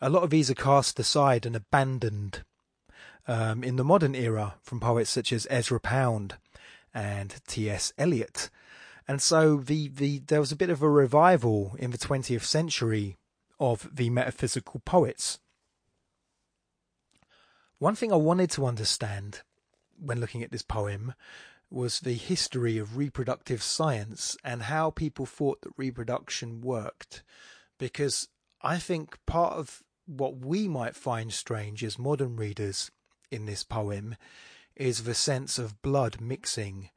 a 0.00 0.08
lot 0.08 0.22
of 0.22 0.30
these 0.30 0.50
are 0.50 0.54
cast 0.54 0.98
aside 0.98 1.44
and 1.44 1.54
abandoned 1.54 2.42
um, 3.28 3.62
in 3.62 3.76
the 3.76 3.84
modern 3.84 4.14
era 4.14 4.54
from 4.62 4.80
poets 4.80 5.10
such 5.10 5.30
as 5.30 5.46
Ezra 5.50 5.78
Pound 5.78 6.36
and 6.94 7.34
T.S. 7.46 7.92
Eliot. 7.98 8.48
And 9.06 9.20
so 9.20 9.58
the, 9.58 9.88
the 9.88 10.20
there 10.20 10.40
was 10.40 10.52
a 10.52 10.56
bit 10.56 10.70
of 10.70 10.80
a 10.80 10.88
revival 10.88 11.76
in 11.78 11.90
the 11.90 11.98
20th 11.98 12.44
century 12.44 13.18
of 13.60 13.94
the 13.94 14.08
metaphysical 14.08 14.80
poets. 14.86 15.38
One 17.78 17.94
thing 17.94 18.10
I 18.10 18.16
wanted 18.16 18.50
to 18.52 18.64
understand 18.64 19.42
when 20.00 20.20
looking 20.20 20.42
at 20.42 20.50
this 20.50 20.62
poem 20.62 21.14
was 21.70 22.00
the 22.00 22.14
history 22.14 22.78
of 22.78 22.96
reproductive 22.96 23.62
science 23.62 24.36
and 24.42 24.62
how 24.62 24.90
people 24.90 25.26
thought 25.26 25.60
that 25.62 25.72
reproduction 25.76 26.60
worked. 26.60 27.22
Because 27.78 28.28
I 28.62 28.78
think 28.78 29.18
part 29.26 29.54
of 29.54 29.82
what 30.06 30.38
we 30.38 30.66
might 30.66 30.96
find 30.96 31.32
strange 31.32 31.84
as 31.84 31.98
modern 31.98 32.36
readers 32.36 32.90
in 33.30 33.44
this 33.44 33.62
poem 33.62 34.16
is 34.74 35.04
the 35.04 35.14
sense 35.14 35.58
of 35.58 35.82
blood 35.82 36.20
mixing. 36.20 36.88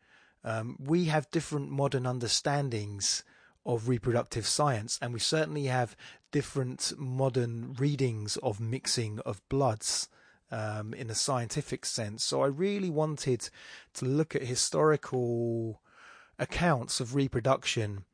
Um, 0.43 0.77
we 0.79 1.05
have 1.05 1.29
different 1.31 1.69
modern 1.69 2.05
understandings 2.05 3.23
of 3.65 3.89
reproductive 3.89 4.47
science, 4.47 4.97
and 5.01 5.13
we 5.13 5.19
certainly 5.19 5.65
have 5.65 5.95
different 6.31 6.93
modern 6.97 7.73
readings 7.73 8.37
of 8.37 8.59
mixing 8.59 9.19
of 9.19 9.47
bloods 9.49 10.07
um, 10.51 10.93
in 10.93 11.09
a 11.09 11.15
scientific 11.15 11.85
sense. 11.85 12.23
So 12.23 12.41
I 12.43 12.47
really 12.47 12.89
wanted 12.89 13.49
to 13.93 14.05
look 14.05 14.35
at 14.35 14.43
historical 14.43 15.81
accounts 16.37 16.99
of 16.99 17.15
reproduction. 17.15 18.05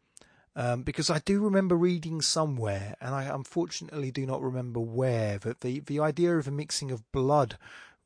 Um, 0.56 0.82
because 0.82 1.12
I 1.12 1.20
do 1.20 1.40
remember 1.40 1.76
reading 1.76 2.20
somewhere, 2.20 2.96
and 3.00 3.14
I 3.14 3.26
unfortunately 3.26 4.10
do 4.10 4.26
not 4.26 4.42
remember 4.42 4.80
where, 4.80 5.38
that 5.38 5.62
the, 5.62 5.82
the 5.82 6.00
idea 6.00 6.36
of 6.36 6.48
a 6.48 6.52
mixing 6.52 6.90
of 6.90 7.12
blood 7.12 7.58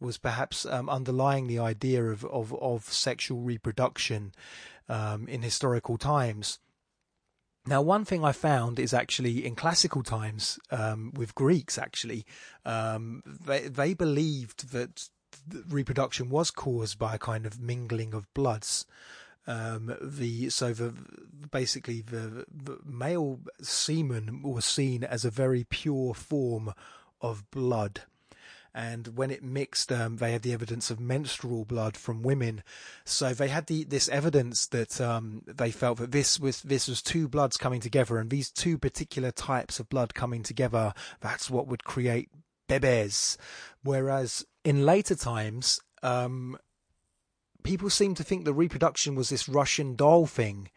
was 0.02 0.18
perhaps 0.18 0.66
um, 0.66 0.90
underlying 0.90 1.48
the 1.48 1.60
idea 1.60 2.04
of, 2.04 2.26
of, 2.26 2.54
of 2.56 2.84
sexual 2.86 3.40
reproduction 3.40 4.34
um, 4.90 5.28
in 5.30 5.44
historical 5.44 5.98
times. 5.98 6.60
Now, 7.68 7.82
one 7.82 8.06
thing 8.06 8.26
I 8.26 8.32
found 8.32 8.80
is 8.80 8.94
actually 8.94 9.46
in 9.46 9.56
classical 9.56 10.02
times 10.02 10.60
um, 10.72 11.12
with 11.16 11.36
Greeks, 11.36 11.78
actually, 11.78 12.26
um, 12.66 13.22
they 13.26 13.68
they 13.68 13.94
believed 13.94 14.72
that 14.72 15.10
reproduction 15.70 16.30
was 16.30 16.50
caused 16.52 16.98
by 16.98 17.16
a 17.16 17.20
kind 17.20 17.46
of 17.46 17.60
mingling 17.60 18.14
of 18.14 18.32
bloods. 18.34 18.86
Um, 19.48 19.96
the 20.02 20.50
so 20.50 20.74
the 20.74 20.94
basically 21.52 22.02
the, 22.02 22.46
the 22.52 22.80
male 22.86 23.40
semen 23.62 24.42
was 24.44 24.66
seen 24.66 25.04
as 25.04 25.26
a 25.26 25.32
very 25.32 25.64
pure 25.64 26.14
form 26.14 26.74
of 27.22 27.50
blood 27.52 28.02
and 28.74 29.18
when 29.18 29.32
it 29.32 29.44
mixed, 29.44 29.92
um, 29.92 30.18
they 30.18 30.32
had 30.32 30.44
the 30.44 30.54
evidence 30.54 30.90
of 30.90 31.00
menstrual 31.00 31.66
blood 31.66 31.98
from 31.98 32.22
women. 32.22 32.64
So 33.04 33.34
they 33.34 33.50
had 33.50 33.68
the, 33.68 33.84
this 33.84 34.08
evidence 34.08 34.68
that 34.68 35.02
um, 35.02 35.42
they 35.46 35.72
felt 35.72 35.98
that 35.98 36.12
this 36.12 36.40
was 36.40 36.62
this 36.62 36.88
was 36.88 37.02
two 37.02 37.28
bloods 37.28 37.58
coming 37.58 37.82
together, 37.82 38.18
and 38.18 38.30
these 38.30 38.50
two 38.50 38.78
particular 38.78 39.32
types 39.32 39.80
of 39.80 39.90
blood 39.90 40.14
coming 40.14 40.44
together, 40.44 40.94
that's 41.20 41.50
what 41.50 41.68
would 41.68 41.84
create 41.84 42.30
bebes. 42.70 43.38
Whereas 43.84 44.46
in 44.64 44.86
later 44.86 45.16
times, 45.16 45.82
um, 46.02 46.58
people 47.64 47.90
seem 47.90 48.16
to 48.16 48.24
think 48.24 48.46
the 48.46 48.54
reproduction 48.54 49.16
was 49.16 49.30
this 49.30 49.50
Russian 49.50 49.96
doll 49.96 50.26
thing 50.26 50.70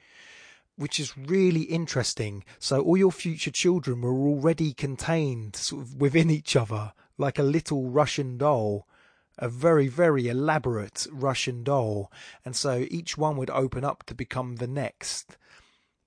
which 0.76 0.98
is 0.98 1.16
really 1.16 1.62
interesting. 1.62 2.42
So 2.58 2.80
all 2.80 2.96
your 2.96 3.12
future 3.12 3.52
children 3.52 4.00
were 4.00 4.10
already 4.12 4.72
contained 4.72 5.54
sort 5.54 5.82
of 5.82 5.94
within 5.94 6.30
each 6.30 6.56
other 6.56 6.92
like 7.18 7.38
a 7.38 7.42
little 7.42 7.88
Russian 7.88 8.36
doll, 8.38 8.86
a 9.38 9.48
very, 9.48 9.88
very 9.88 10.28
elaborate 10.28 11.06
Russian 11.10 11.64
doll. 11.64 12.10
And 12.44 12.54
so 12.54 12.86
each 12.90 13.16
one 13.18 13.36
would 13.36 13.50
open 13.50 13.84
up 13.84 14.04
to 14.06 14.14
become 14.14 14.56
the 14.56 14.66
next. 14.66 15.36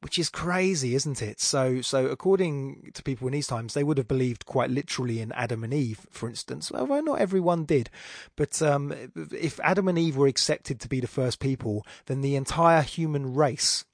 Which 0.02 0.20
is 0.20 0.30
crazy, 0.30 0.94
isn't 0.94 1.24
it? 1.24 1.40
So, 1.40 1.82
so 1.82 2.06
according 2.06 2.92
to 2.94 3.02
people 3.02 3.28
in 3.28 3.34
these 3.34 3.48
times, 3.48 3.74
they 3.74 3.84
would 3.84 3.98
have 3.98 4.08
believed 4.08 4.46
quite 4.46 4.70
literally 4.70 5.20
in 5.22 5.32
Adam 5.32 5.64
and 5.64 5.74
Eve, 5.74 6.06
for 6.12 6.30
instance. 6.30 6.72
Although 6.72 7.02
not 7.02 7.20
everyone 7.20 7.66
did, 7.66 7.90
but 8.36 8.62
um, 8.62 8.94
if 9.32 9.60
Adam 9.64 9.88
and 9.88 9.98
Eve 9.98 10.16
were 10.16 10.28
accepted 10.28 10.80
to 10.80 10.88
be 10.88 11.00
the 11.00 11.08
first 11.08 11.40
people, 11.40 11.84
then 12.06 12.22
the 12.22 12.36
entire 12.36 12.84
human 12.84 13.34
race 13.34 13.86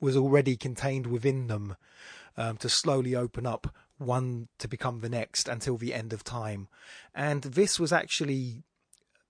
was 0.00 0.18
already 0.18 0.54
contained 0.54 1.06
within 1.06 1.46
them 1.46 1.76
um, 2.36 2.58
to 2.58 2.68
slowly 2.68 3.16
open 3.16 3.46
up 3.46 3.74
one 3.98 4.48
to 4.58 4.68
become 4.68 5.00
the 5.00 5.08
next 5.08 5.48
until 5.48 5.76
the 5.76 5.92
end 5.92 6.12
of 6.12 6.24
time. 6.24 6.68
And 7.14 7.42
this 7.42 7.78
was 7.78 7.92
actually, 7.92 8.62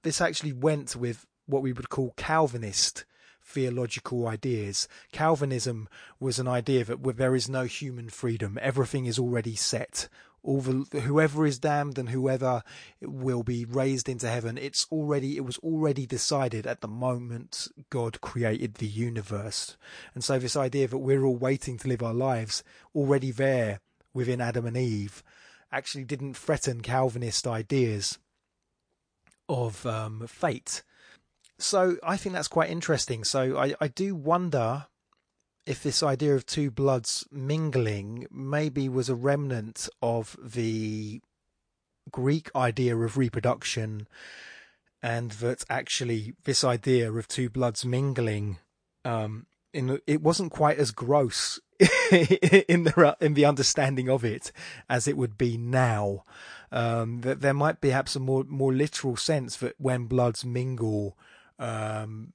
this 0.03 0.21
actually 0.21 0.53
went 0.53 0.95
with 0.95 1.27
what 1.47 1.63
we 1.63 1.73
would 1.73 1.89
call 1.89 2.15
Calvinist 2.17 3.05
theological 3.43 4.29
ideas. 4.29 4.87
Calvinism 5.11 5.89
was 6.21 6.39
an 6.39 6.47
idea 6.47 6.85
that 6.85 7.17
there 7.17 7.35
is 7.35 7.49
no 7.49 7.65
human 7.65 8.09
freedom, 8.11 8.59
everything 8.61 9.07
is 9.07 9.19
already 9.19 9.57
set. 9.57 10.09
All 10.45 10.61
the 10.61 11.01
whoever 11.01 11.45
is 11.45 11.59
damned 11.59 11.99
and 11.99 12.11
whoever 12.11 12.63
will 13.03 13.43
be 13.43 13.65
raised 13.65 14.09
into 14.09 14.29
heaven, 14.29 14.57
it's 14.57 14.87
already 14.91 15.37
it 15.37 15.45
was 15.45 15.59
already 15.59 16.07
decided 16.07 16.67
at 16.67 16.81
the 16.81 16.89
moment 16.89 17.67
God 17.91 18.21
created 18.21 18.75
the 18.75 18.87
universe. 18.87 19.77
And 20.15 20.23
so 20.23 20.39
this 20.39 20.57
idea 20.57 20.87
that 20.89 20.99
we're 20.99 21.25
all 21.25 21.37
waiting 21.37 21.77
to 21.79 21.89
live 21.89 22.03
our 22.03 22.15
lives 22.15 22.63
already 22.95 23.33
there 23.33 23.81
within 24.15 24.41
Adam 24.41 24.67
and 24.67 24.77
Eve 24.77 25.23
actually 25.71 26.05
didn't 26.05 26.35
threaten 26.35 26.81
Calvinist 26.81 27.47
ideas 27.47 28.19
of 29.49 29.85
um, 29.87 30.27
fate. 30.27 30.83
So 31.59 31.97
I 32.03 32.17
think 32.17 32.35
that's 32.35 32.49
quite 32.49 32.71
interesting. 32.71 33.25
So 33.25 33.59
I, 33.59 33.75
I 33.81 33.89
do 33.89 34.15
wonder 34.15 34.87
if 35.67 35.83
this 35.83 36.03
idea 36.03 36.35
of 36.35 36.47
two 36.47 36.71
bloods 36.71 37.27
mingling 37.31 38.27
maybe 38.31 38.89
was 38.89 39.09
a 39.09 39.15
remnant 39.15 39.89
of 40.01 40.37
the 40.43 41.21
Greek 42.11 42.51
idea 42.57 42.97
of 42.97 43.19
reproduction, 43.19 44.09
and 45.03 45.33
that 45.33 45.65
actually 45.69 46.33
this 46.45 46.65
idea 46.65 47.13
of 47.13 47.29
two 47.29 47.51
bloods 47.51 47.85
mingling 47.85 48.57
um, 49.05 49.47
in 49.73 50.01
it 50.07 50.23
wasn't 50.23 50.53
quite 50.53 50.79
as 50.79 50.91
gross 50.91 51.61
in 52.11 52.85
the 52.85 53.17
in 53.21 53.35
the 53.35 53.45
understanding 53.45 54.09
of 54.09 54.25
it 54.25 54.53
as 54.89 55.07
it 55.07 55.17
would 55.17 55.39
be 55.39 55.57
now. 55.57 56.25
Um, 56.71 57.23
that 57.23 57.41
there 57.41 57.55
might 57.55 57.81
be 57.81 57.89
perhaps 57.89 58.17
a 58.17 58.21
more 58.21 58.45
more 58.45 58.73
literal 58.73 59.17
sense 59.17 59.57
that 59.57 59.75
when 59.79 60.05
bloods 60.05 60.45
mingle, 60.45 61.17
um, 61.59 62.33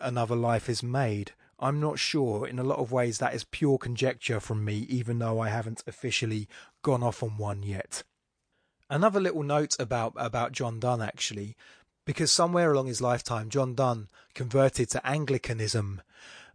another 0.00 0.36
life 0.36 0.68
is 0.68 0.82
made. 0.82 1.32
I'm 1.58 1.80
not 1.80 1.98
sure. 1.98 2.46
In 2.46 2.58
a 2.58 2.64
lot 2.64 2.78
of 2.78 2.92
ways, 2.92 3.18
that 3.18 3.34
is 3.34 3.44
pure 3.44 3.78
conjecture 3.78 4.40
from 4.40 4.64
me, 4.64 4.86
even 4.88 5.18
though 5.18 5.40
I 5.40 5.48
haven't 5.48 5.82
officially 5.86 6.48
gone 6.82 7.02
off 7.02 7.22
on 7.22 7.36
one 7.36 7.62
yet. 7.62 8.02
Another 8.90 9.20
little 9.20 9.42
note 9.42 9.76
about 9.78 10.12
about 10.16 10.52
John 10.52 10.78
Donne 10.80 11.02
actually 11.02 11.56
because 12.04 12.30
somewhere 12.30 12.72
along 12.72 12.86
his 12.86 13.00
lifetime, 13.00 13.48
John 13.48 13.74
Donne 13.74 14.08
converted 14.34 14.90
to 14.90 15.06
Anglicanism, 15.06 16.02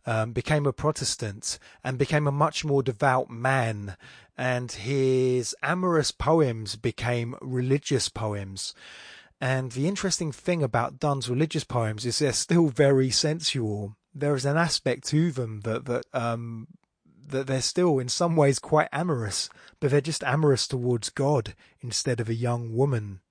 um, 0.05 0.31
became 0.31 0.65
a 0.65 0.73
Protestant, 0.73 1.59
and 1.83 1.97
became 1.97 2.27
a 2.27 2.31
much 2.31 2.63
more 2.63 2.83
devout 2.83 3.29
man. 3.29 3.95
And 4.37 4.71
his 4.71 5.55
amorous 5.61 6.11
poems 6.11 6.75
became 6.75 7.35
religious 7.41 8.09
poems. 8.09 8.73
And 9.41 9.71
the 9.71 9.87
interesting 9.87 10.31
thing 10.31 10.63
about 10.63 10.99
Donne's 10.99 11.29
religious 11.29 11.63
poems 11.63 12.05
is 12.05 12.19
they're 12.19 12.33
still 12.33 12.67
very 12.67 13.09
sensual. 13.09 13.95
There 14.13 14.35
is 14.35 14.45
an 14.45 14.57
aspect 14.57 15.07
to 15.07 15.31
them 15.31 15.61
that 15.61 15.85
that 15.85 16.05
um, 16.13 16.67
that 17.29 17.47
they're 17.47 17.61
still 17.61 17.99
in 17.99 18.09
some 18.09 18.35
ways 18.35 18.59
quite 18.59 18.89
amorous, 18.91 19.49
but 19.79 19.91
they're 19.91 20.01
just 20.01 20.23
amorous 20.23 20.67
towards 20.67 21.09
God 21.09 21.53
instead 21.81 22.19
of 22.19 22.27
a 22.27 22.33
young 22.33 22.75
woman. 22.75 23.21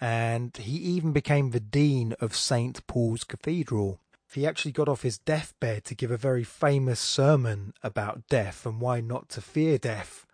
And 0.00 0.56
he 0.56 0.76
even 0.78 1.12
became 1.12 1.50
the 1.50 1.60
dean 1.60 2.14
of 2.20 2.36
St. 2.36 2.86
Paul's 2.86 3.24
Cathedral. 3.24 4.00
He 4.32 4.46
actually 4.46 4.72
got 4.72 4.88
off 4.88 5.02
his 5.02 5.18
deathbed 5.18 5.84
to 5.84 5.94
give 5.94 6.10
a 6.10 6.16
very 6.16 6.44
famous 6.44 7.00
sermon 7.00 7.72
about 7.82 8.26
death 8.28 8.66
and 8.66 8.80
why 8.80 9.00
not 9.00 9.28
to 9.30 9.40
fear 9.40 9.78
death 9.78 10.26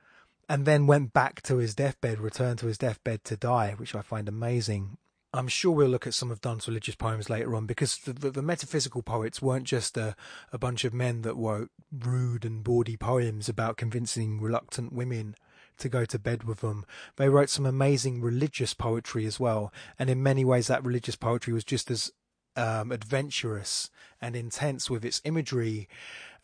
and 0.49 0.67
then 0.67 0.87
went 0.87 1.13
back 1.13 1.43
to 1.43 1.57
his 1.57 1.75
deathbed, 1.75 2.21
returned 2.21 2.59
to 2.59 2.67
his 2.67 2.79
deathbed 2.79 3.25
to 3.25 3.37
die, 3.37 3.75
which 3.77 3.95
I 3.95 4.03
find 4.03 4.29
amazing. 4.29 4.99
I'm 5.33 5.49
sure 5.49 5.73
we'll 5.73 5.89
look 5.89 6.07
at 6.07 6.15
some 6.15 6.31
of 6.31 6.41
Donne's 6.41 6.69
religious 6.69 6.95
poems 6.95 7.29
later 7.29 7.57
on 7.57 7.67
because 7.67 7.97
the, 7.99 8.13
the, 8.13 8.31
the, 8.31 8.43
metaphysical 8.43 9.03
poets 9.03 9.43
weren't 9.43 9.65
just 9.65 9.97
a, 9.97 10.15
a 10.53 10.59
bunch 10.59 10.85
of 10.85 10.95
men 10.95 11.23
that 11.23 11.35
wrote 11.35 11.71
rude 11.91 12.45
and 12.45 12.63
bawdy 12.63 12.97
poems 12.97 13.49
about 13.49 13.77
convincing 13.77 14.41
reluctant 14.41 14.93
women 14.93 15.35
to 15.79 15.89
go 15.89 16.05
to 16.05 16.21
bed 16.21 16.45
with 16.45 16.61
them. 16.61 16.85
They 17.17 17.29
wrote 17.29 17.51
some 17.51 17.67
amazing 17.67 18.21
religious 18.21 18.75
poetry 18.75 19.27
as 19.27 19.41
well, 19.41 19.73
and 19.99 20.09
in 20.09 20.23
many 20.23 20.45
ways, 20.45 20.69
that 20.69 20.85
religious 20.85 21.17
poetry 21.17 21.53
was 21.53 21.65
just 21.65 21.91
as 21.91 22.13
um, 22.57 22.93
adventurous 22.93 23.91
and 24.21 24.37
intense 24.37 24.89
with 24.89 25.05
its 25.05 25.21
imagery 25.25 25.89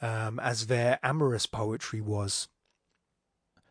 um, 0.02 0.40
as 0.40 0.66
their 0.66 0.98
amorous 1.02 1.46
poetry 1.46 2.00
was. 2.00 2.48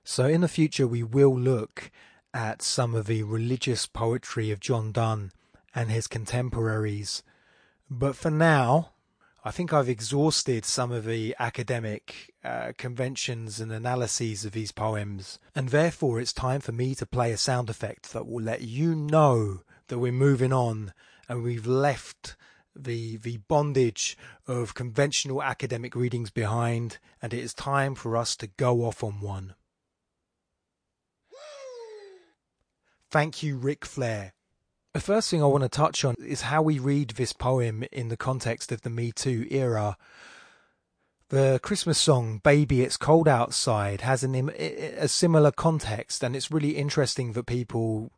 So 0.04 0.26
in 0.26 0.42
the 0.42 0.48
future, 0.48 0.88
we 0.88 1.04
will 1.04 1.38
look 1.38 1.92
at 2.34 2.62
some 2.62 2.96
of 2.96 3.08
the 3.08 3.24
religious 3.24 3.86
poetry 3.86 4.52
of 4.52 4.60
John 4.60 4.92
Donne 4.92 5.32
and 5.74 5.92
his 5.92 6.08
contemporaries. 6.08 7.24
But 7.90 8.16
for 8.16 8.32
now, 8.32 8.92
I 9.44 9.52
think 9.52 9.72
I've 9.72 9.90
exhausted 9.90 10.66
some 10.66 10.92
of 10.92 11.06
the 11.06 11.36
academic 11.40 12.34
uh, 12.44 12.74
conventions 12.78 13.60
and 13.60 13.72
analyses 13.72 14.46
of 14.46 14.52
these 14.52 14.72
poems, 14.72 15.40
and 15.56 15.70
therefore 15.70 16.20
it's 16.20 16.34
time 16.34 16.60
for 16.60 16.72
me 16.72 16.94
to 16.96 17.06
play 17.06 17.32
a 17.32 17.38
sound 17.38 17.70
effect 17.70 18.12
that 18.12 18.28
will 18.28 18.44
let 18.44 18.62
you 18.62 18.94
know 18.94 19.62
that 19.88 20.00
we're 20.00 20.12
moving 20.12 20.52
on 20.52 20.94
and 21.30 21.44
we've 21.44 21.68
left 21.68 22.36
the 22.76 23.18
the 23.18 23.38
bondage 23.38 24.18
of 24.48 24.74
conventional 24.74 25.42
academic 25.44 25.96
readings 25.96 26.32
behind, 26.32 26.98
and 27.22 27.34
it 27.34 27.40
is 27.40 27.54
time 27.54 27.96
for 27.96 28.18
us 28.18 28.36
to 28.38 28.48
go 28.48 28.84
off 28.84 29.04
on 29.04 29.22
one. 29.22 29.54
Thank 33.12 33.42
you, 33.42 33.58
Ric 33.58 33.86
Flair. 33.86 34.34
The 34.94 35.00
first 35.00 35.30
thing 35.30 35.42
I 35.42 35.48
want 35.48 35.64
to 35.64 35.70
touch 35.70 36.04
on 36.04 36.16
is 36.20 36.42
how 36.42 36.62
we 36.62 36.80
read 36.80 37.12
this 37.12 37.34
poem 37.34 37.84
in 37.92 38.10
the 38.10 38.18
context 38.18 38.72
of 38.72 38.82
the 38.82 38.90
Me 38.90 39.12
Too 39.12 39.48
era. 39.50 39.98
The 41.30 41.60
Christmas 41.62 42.00
song 42.00 42.40
"Baby 42.44 42.82
It's 42.82 42.98
Cold 42.98 43.28
Outside" 43.28 44.02
has 44.02 44.24
an, 44.24 44.50
a 44.50 45.08
similar 45.08 45.52
context, 45.52 46.24
and 46.24 46.36
it's 46.36 46.52
really 46.52 46.72
interesting 46.72 47.34
that 47.34 47.46
people 47.46 48.12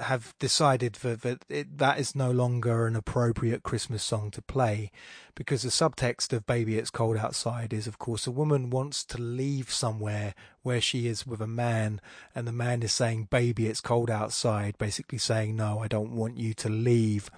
have 0.00 0.34
decided 0.38 0.94
that 0.94 1.22
that, 1.22 1.44
it, 1.48 1.78
that 1.78 1.98
is 1.98 2.14
no 2.14 2.30
longer 2.30 2.86
an 2.86 2.96
appropriate 2.96 3.62
Christmas 3.62 4.02
song 4.02 4.30
to 4.32 4.42
play, 4.42 4.90
because 5.34 5.62
the 5.62 5.68
subtext 5.68 6.32
of 6.32 6.46
"Baby 6.46 6.78
It's 6.78 6.90
Cold 6.90 7.16
Outside" 7.16 7.72
is, 7.72 7.86
of 7.86 7.98
course, 7.98 8.26
a 8.26 8.30
woman 8.30 8.70
wants 8.70 9.04
to 9.04 9.18
leave 9.20 9.70
somewhere 9.70 10.34
where 10.62 10.80
she 10.80 11.06
is 11.06 11.26
with 11.26 11.40
a 11.40 11.46
man, 11.46 12.00
and 12.34 12.46
the 12.46 12.52
man 12.52 12.82
is 12.82 12.92
saying, 12.92 13.28
"Baby, 13.30 13.66
it's 13.66 13.80
cold 13.80 14.10
outside," 14.10 14.78
basically 14.78 15.18
saying, 15.18 15.56
"No, 15.56 15.80
I 15.80 15.88
don't 15.88 16.12
want 16.12 16.38
you 16.38 16.54
to 16.54 16.68
leave." 16.68 17.30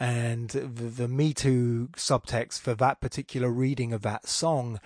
And 0.00 0.50
the, 0.50 0.60
the 0.60 1.08
Me 1.08 1.34
Too 1.34 1.88
subtext 1.96 2.60
for 2.60 2.74
that 2.74 3.00
particular 3.00 3.50
reading 3.50 3.92
of 3.92 4.02
that 4.02 4.28
song 4.28 4.80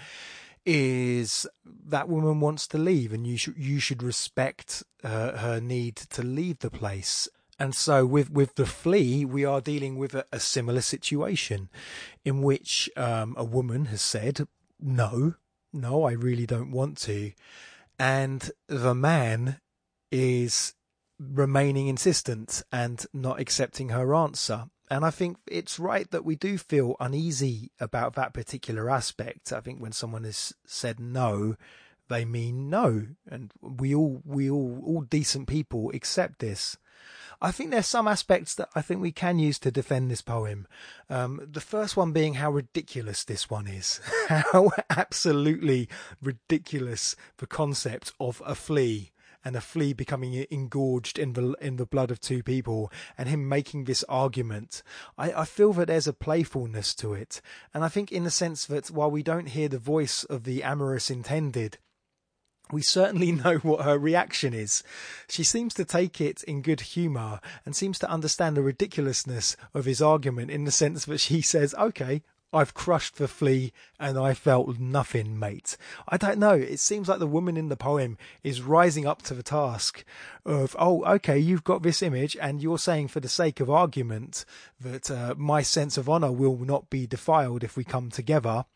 is 0.64 1.46
that 1.64 2.09
woman 2.09 2.40
wants 2.40 2.66
to 2.68 2.79
leave 2.79 3.12
and 3.12 3.27
you 3.27 3.37
should 3.37 3.57
you 3.57 3.81
should 3.81 4.03
respect 4.03 4.83
uh, 5.03 5.37
her 5.38 5.61
need 5.61 5.96
to 5.96 6.22
leave 6.22 6.61
the 6.61 6.70
place. 6.70 7.29
And 7.59 7.75
so 7.75 8.07
with 8.07 8.31
with 8.31 8.55
the 8.55 8.66
flea 8.66 9.25
we 9.25 9.44
are 9.44 9.61
dealing 9.61 9.96
with 9.96 10.14
a, 10.14 10.25
a 10.33 10.40
similar 10.40 10.81
situation 10.81 11.68
in 12.25 12.42
which 12.42 12.90
um, 12.96 13.35
a 13.37 13.44
woman 13.44 13.87
has 13.87 14.03
said 14.03 14.46
no 14.81 15.35
no 15.72 16.05
i 16.05 16.12
really 16.12 16.46
don't 16.46 16.70
want 16.70 16.98
to. 16.98 17.33
And 17.98 18.51
the 18.68 18.94
man 18.94 19.61
is 20.11 20.75
remaining 21.18 21.88
insistent 21.88 22.62
and 22.72 23.05
not 23.12 23.40
accepting 23.40 23.90
her 23.90 24.14
answer 24.14 24.66
and 24.92 25.07
I 25.07 25.11
think 25.11 25.38
it's 25.46 25.78
right 25.78 26.09
that 26.11 26.22
we 26.22 26.37
do 26.37 26.59
feel 26.59 26.96
uneasy 27.00 27.70
about 27.81 28.14
that 28.16 28.35
particular 28.35 28.90
aspect. 28.90 29.50
I 29.50 29.61
think 29.61 29.81
when 29.81 29.92
someone 29.92 30.24
has 30.24 30.52
said 30.66 31.00
no, 31.00 31.57
they 32.11 32.26
mean 32.26 32.68
no, 32.68 33.07
and 33.26 33.50
we 33.62 33.94
all 33.94 34.20
we 34.26 34.50
all 34.50 34.83
all 34.85 35.00
decent 35.00 35.48
people 35.48 35.90
accept 35.94 36.40
this. 36.40 36.76
I 37.40 37.52
think 37.52 37.70
there's 37.70 37.87
some 37.87 38.07
aspects 38.07 38.55
that 38.57 38.68
I 38.74 38.83
think 38.83 39.00
we 39.00 39.12
can 39.12 39.38
use 39.38 39.59
to 39.61 39.70
defend 39.70 40.11
this 40.11 40.20
poem. 40.20 40.68
Um, 41.09 41.40
the 41.50 41.62
first 41.62 41.96
one 41.96 42.12
being 42.12 42.35
how 42.35 42.50
ridiculous 42.50 43.24
this 43.24 43.48
one 43.48 43.66
is, 43.66 43.98
how 44.28 44.72
absolutely 44.90 45.88
ridiculous 46.20 47.16
the 47.38 47.46
concept 47.46 48.12
of 48.20 48.42
a 48.44 48.55
flea 48.55 49.12
and 49.44 49.57
a 49.57 49.61
flea 49.61 49.92
becoming 49.92 50.46
engorged 50.50 51.18
in 51.18 51.33
the 51.33 51.55
in 51.61 51.76
the 51.76 51.87
blood 51.87 52.11
of 52.11 52.20
two 52.20 52.42
people, 52.42 52.90
and 53.16 53.28
him 53.28 53.48
making 53.48 53.85
this 53.85 54.05
argument. 54.09 54.83
I, 55.18 55.33
I 55.33 55.44
feel 55.44 55.72
that 55.74 55.88
there's 55.88 56.07
a 56.07 56.12
playfulness 56.12 56.94
to 56.96 57.14
it, 57.14 57.40
and 57.74 57.85
I 57.85 57.88
think 57.88 58.12
in 58.12 58.24
the 58.24 58.31
sense 58.31 58.64
that 58.66 58.90
while 58.90 59.11
we 59.11 59.22
don't 59.22 59.46
hear 59.46 59.68
the 59.68 59.78
voice 59.78 60.24
of 60.24 60.44
the 60.44 60.62
amorous 60.62 61.11
intended, 61.11 61.78
we 62.72 62.83
certainly 62.83 63.33
know 63.33 63.59
what 63.59 63.85
her 63.85 63.98
reaction 63.98 64.55
is. 64.55 64.83
She 65.28 65.44
seems 65.44 65.74
to 65.74 65.85
take 65.85 66.20
it 66.20 66.42
in 66.44 66.62
good 66.62 66.81
humour 66.81 67.40
and 67.64 67.76
seems 67.76 67.98
to 68.00 68.11
understand 68.11 68.57
the 68.57 68.62
ridiculousness 68.62 69.57
of 69.74 69.85
his 69.85 70.02
argument 70.02 70.50
in 70.50 70.64
the 70.64 70.72
sense 70.72 71.05
that 71.05 71.20
she 71.20 71.42
says, 71.42 71.74
okay, 71.74 72.22
I've 72.52 72.74
crushed 72.74 73.16
the 73.16 73.28
flea 73.28 73.72
and 73.98 74.18
I 74.18 74.34
felt 74.34 74.78
nothing, 74.78 75.38
mate. 75.38 75.76
I 76.06 76.16
don't 76.16 76.38
know. 76.38 76.52
It 76.52 76.80
seems 76.80 77.08
like 77.08 77.18
the 77.18 77.26
woman 77.26 77.56
in 77.56 77.68
the 77.68 77.76
poem 77.76 78.18
is 78.42 78.60
rising 78.60 79.06
up 79.06 79.22
to 79.22 79.34
the 79.34 79.42
task 79.42 80.04
of, 80.44 80.76
oh, 80.78 81.02
okay, 81.14 81.38
you've 81.38 81.64
got 81.64 81.82
this 81.82 82.02
image 82.02 82.36
and 82.40 82.62
you're 82.62 82.78
saying 82.78 83.08
for 83.08 83.20
the 83.20 83.28
sake 83.28 83.60
of 83.60 83.70
argument 83.70 84.44
that 84.78 85.10
uh, 85.10 85.34
my 85.38 85.62
sense 85.62 85.96
of 85.96 86.08
honor 86.08 86.30
will 86.30 86.58
not 86.58 86.90
be 86.90 87.06
defiled 87.06 87.64
if 87.64 87.76
we 87.76 87.84
come 87.84 88.10
together. 88.10 88.66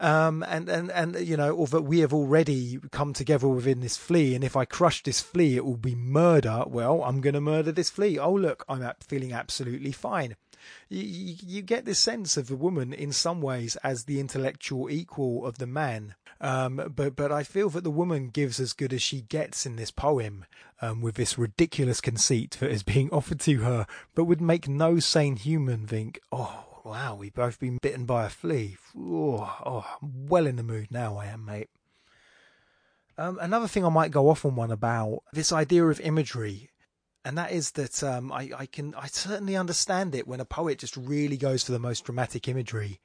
Um, 0.00 0.44
and, 0.48 0.68
and, 0.68 0.92
and, 0.92 1.18
you 1.26 1.36
know, 1.36 1.50
or 1.50 1.66
that 1.68 1.82
we 1.82 2.00
have 2.00 2.14
already 2.14 2.78
come 2.92 3.12
together 3.12 3.48
within 3.48 3.80
this 3.80 3.96
flea. 3.96 4.34
And 4.34 4.44
if 4.44 4.56
I 4.56 4.64
crush 4.64 5.02
this 5.02 5.20
flea, 5.20 5.56
it 5.56 5.64
will 5.64 5.76
be 5.76 5.96
murder. 5.96 6.64
Well, 6.66 7.02
I'm 7.02 7.20
going 7.20 7.34
to 7.34 7.40
murder 7.40 7.72
this 7.72 7.90
flea. 7.90 8.18
Oh, 8.18 8.32
look, 8.32 8.64
I'm 8.68 8.88
feeling 9.00 9.32
absolutely 9.32 9.92
fine 9.92 10.36
you, 10.88 11.36
you 11.44 11.62
get 11.62 11.84
this 11.84 11.98
sense 11.98 12.36
of 12.36 12.48
the 12.48 12.56
woman 12.56 12.92
in 12.92 13.12
some 13.12 13.40
ways 13.40 13.76
as 13.76 14.04
the 14.04 14.20
intellectual 14.20 14.90
equal 14.90 15.46
of 15.46 15.58
the 15.58 15.66
man. 15.66 16.14
Um, 16.40 16.92
but 16.94 17.16
but 17.16 17.32
I 17.32 17.42
feel 17.42 17.68
that 17.70 17.84
the 17.84 17.90
woman 17.90 18.28
gives 18.28 18.60
as 18.60 18.72
good 18.72 18.92
as 18.92 19.02
she 19.02 19.22
gets 19.22 19.66
in 19.66 19.76
this 19.76 19.90
poem, 19.90 20.44
um, 20.80 21.00
with 21.00 21.16
this 21.16 21.38
ridiculous 21.38 22.00
conceit 22.00 22.56
that 22.60 22.70
is 22.70 22.82
being 22.82 23.10
offered 23.12 23.40
to 23.40 23.58
her, 23.58 23.86
but 24.14 24.24
would 24.24 24.40
make 24.40 24.68
no 24.68 24.98
sane 24.98 25.36
human 25.36 25.86
think, 25.86 26.20
oh. 26.32 26.64
Wow, 26.84 27.16
we've 27.16 27.34
both 27.34 27.60
been 27.60 27.76
bitten 27.82 28.06
by 28.06 28.24
a 28.24 28.30
flea. 28.30 28.78
Oh, 28.96 29.58
oh, 29.66 29.84
I'm 30.00 30.26
well 30.26 30.46
in 30.46 30.56
the 30.56 30.62
mood 30.62 30.90
now, 30.90 31.18
I 31.18 31.26
am, 31.26 31.44
mate. 31.44 31.68
Um, 33.18 33.38
another 33.42 33.68
thing 33.68 33.84
I 33.84 33.90
might 33.90 34.10
go 34.10 34.30
off 34.30 34.46
on 34.46 34.54
one 34.54 34.70
about 34.70 35.24
this 35.32 35.52
idea 35.52 35.84
of 35.84 36.00
imagery 36.00 36.70
and 37.24 37.36
that 37.36 37.52
is 37.52 37.72
that 37.72 38.02
um, 38.02 38.32
I, 38.32 38.50
I, 38.56 38.66
can 38.66 38.94
I 38.94 39.06
certainly 39.06 39.56
understand 39.56 40.14
it 40.14 40.26
when 40.26 40.40
a 40.40 40.44
poet 40.44 40.78
just 40.78 40.96
really 40.96 41.36
goes 41.36 41.62
for 41.62 41.72
the 41.72 41.78
most 41.78 42.04
dramatic 42.04 42.48
imagery 42.48 43.00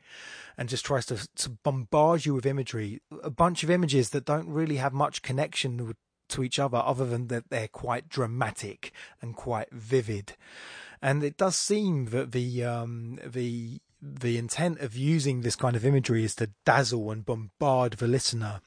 and 0.57 0.69
just 0.69 0.85
tries 0.85 1.05
to, 1.07 1.27
to 1.35 1.49
bombard 1.49 2.25
you 2.25 2.33
with 2.33 2.45
imagery, 2.45 3.01
a 3.23 3.29
bunch 3.29 3.63
of 3.63 3.69
images 3.69 4.11
that 4.11 4.25
don't 4.25 4.47
really 4.47 4.77
have 4.77 4.93
much 4.93 5.23
connection 5.23 5.95
to 6.29 6.43
each 6.43 6.59
other, 6.59 6.77
other 6.77 7.05
than 7.05 7.27
that 7.27 7.49
they're 7.49 7.67
quite 7.67 8.07
dramatic 8.07 8.91
and 9.21 9.35
quite 9.35 9.71
vivid. 9.71 10.35
And 11.01 11.23
it 11.23 11.37
does 11.37 11.57
seem 11.57 12.05
that 12.05 12.31
the 12.31 12.63
um, 12.63 13.19
the 13.25 13.81
the 14.01 14.37
intent 14.37 14.79
of 14.79 14.95
using 14.95 15.41
this 15.41 15.55
kind 15.55 15.75
of 15.75 15.85
imagery 15.85 16.23
is 16.23 16.35
to 16.35 16.51
dazzle 16.65 17.09
and 17.11 17.25
bombard 17.25 17.93
the 17.93 18.07
listener 18.07 18.61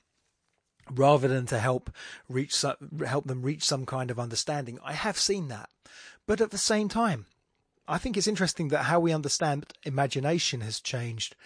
rather 0.91 1.29
than 1.29 1.47
to 1.47 1.59
help 1.59 1.91
reach 2.29 2.65
help 3.05 3.27
them 3.27 3.43
reach 3.43 3.65
some 3.65 3.87
kind 3.87 4.11
of 4.11 4.19
understanding. 4.19 4.79
I 4.85 4.93
have 4.93 5.19
seen 5.19 5.49
that, 5.49 5.71
but 6.27 6.41
at 6.41 6.51
the 6.51 6.59
same 6.59 6.89
time, 6.89 7.27
I 7.89 7.99
think 7.99 8.17
it's 8.17 8.27
interesting 8.27 8.69
that 8.69 8.85
how 8.85 9.01
we 9.01 9.13
understand 9.13 9.67
imagination 9.85 10.61
has 10.63 10.81
changed 10.81 11.37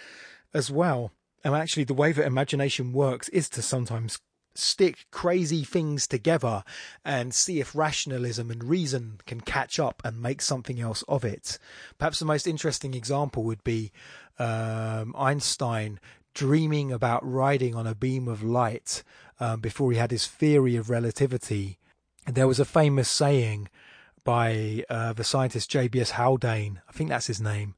as 0.55 0.71
well. 0.71 1.13
And 1.43 1.55
actually, 1.55 1.85
the 1.85 1.95
way 1.95 2.13
that 2.13 2.27
imagination 2.27 2.93
works 2.93 3.29
is 3.31 3.49
to 3.51 3.63
sometimes 3.63 4.19
stick 4.55 5.07
crazy 5.11 5.65
things 5.65 6.07
together 6.07 6.65
and 7.05 7.35
see 7.35 7.61
if 7.61 7.75
rationalism 7.75 8.51
and 8.51 8.65
reason 8.65 9.21
can 9.27 9.41
catch 9.41 9.79
up 9.79 10.03
and 10.05 10.21
make 10.21 10.43
something 10.43 10.81
else 10.81 11.03
of 11.09 11.25
it. 11.25 11.59
Perhaps 11.99 12.19
the 12.19 12.25
most 12.25 12.47
interesting 12.47 12.95
example 12.95 13.45
would 13.45 13.63
be 13.65 13.93
um, 14.39 15.15
Einstein 15.17 16.01
dreaming 16.35 16.93
about 16.93 17.27
riding 17.29 17.75
on 17.75 17.87
a 17.87 17.95
beam 17.95 18.29
of 18.29 18.43
light 18.43 19.03
um, 19.39 19.61
before 19.61 19.91
he 19.93 19.99
had 19.99 20.11
his 20.11 20.27
theory 20.27 20.77
of 20.77 20.91
relativity. 20.91 21.79
There 22.27 22.49
was 22.49 22.61
a 22.61 22.65
famous 22.65 23.09
saying 23.09 23.69
by 24.25 24.85
uh, 24.91 25.13
the 25.15 25.25
scientist 25.25 25.71
J.B.S. 25.71 26.13
Haldane, 26.13 26.83
I 26.89 26.93
think 26.93 27.09
that's 27.09 27.27
his 27.27 27.41
name, 27.41 27.75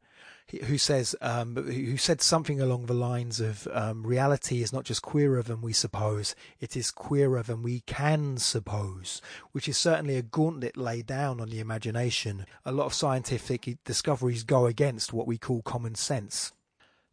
who 0.64 0.76
says 0.76 1.16
um, 1.20 1.56
who 1.56 1.96
said 1.96 2.20
something 2.20 2.60
along 2.60 2.86
the 2.86 2.94
lines 2.94 3.40
of 3.40 3.66
um, 3.72 4.06
reality 4.06 4.62
is 4.62 4.72
not 4.72 4.84
just 4.84 5.02
queerer 5.02 5.42
than 5.42 5.62
we 5.62 5.72
suppose 5.72 6.34
it 6.60 6.76
is 6.76 6.90
queerer 6.90 7.42
than 7.42 7.62
we 7.62 7.80
can 7.80 8.36
suppose 8.36 9.22
which 9.52 9.68
is 9.68 9.78
certainly 9.78 10.16
a 10.16 10.22
gauntlet 10.22 10.76
laid 10.76 11.06
down 11.06 11.40
on 11.40 11.48
the 11.48 11.60
imagination 11.60 12.44
a 12.66 12.72
lot 12.72 12.84
of 12.84 12.92
scientific 12.92 13.78
discoveries 13.84 14.44
go 14.44 14.66
against 14.66 15.12
what 15.12 15.26
we 15.26 15.38
call 15.38 15.62
common 15.62 15.94
sense 15.94 16.52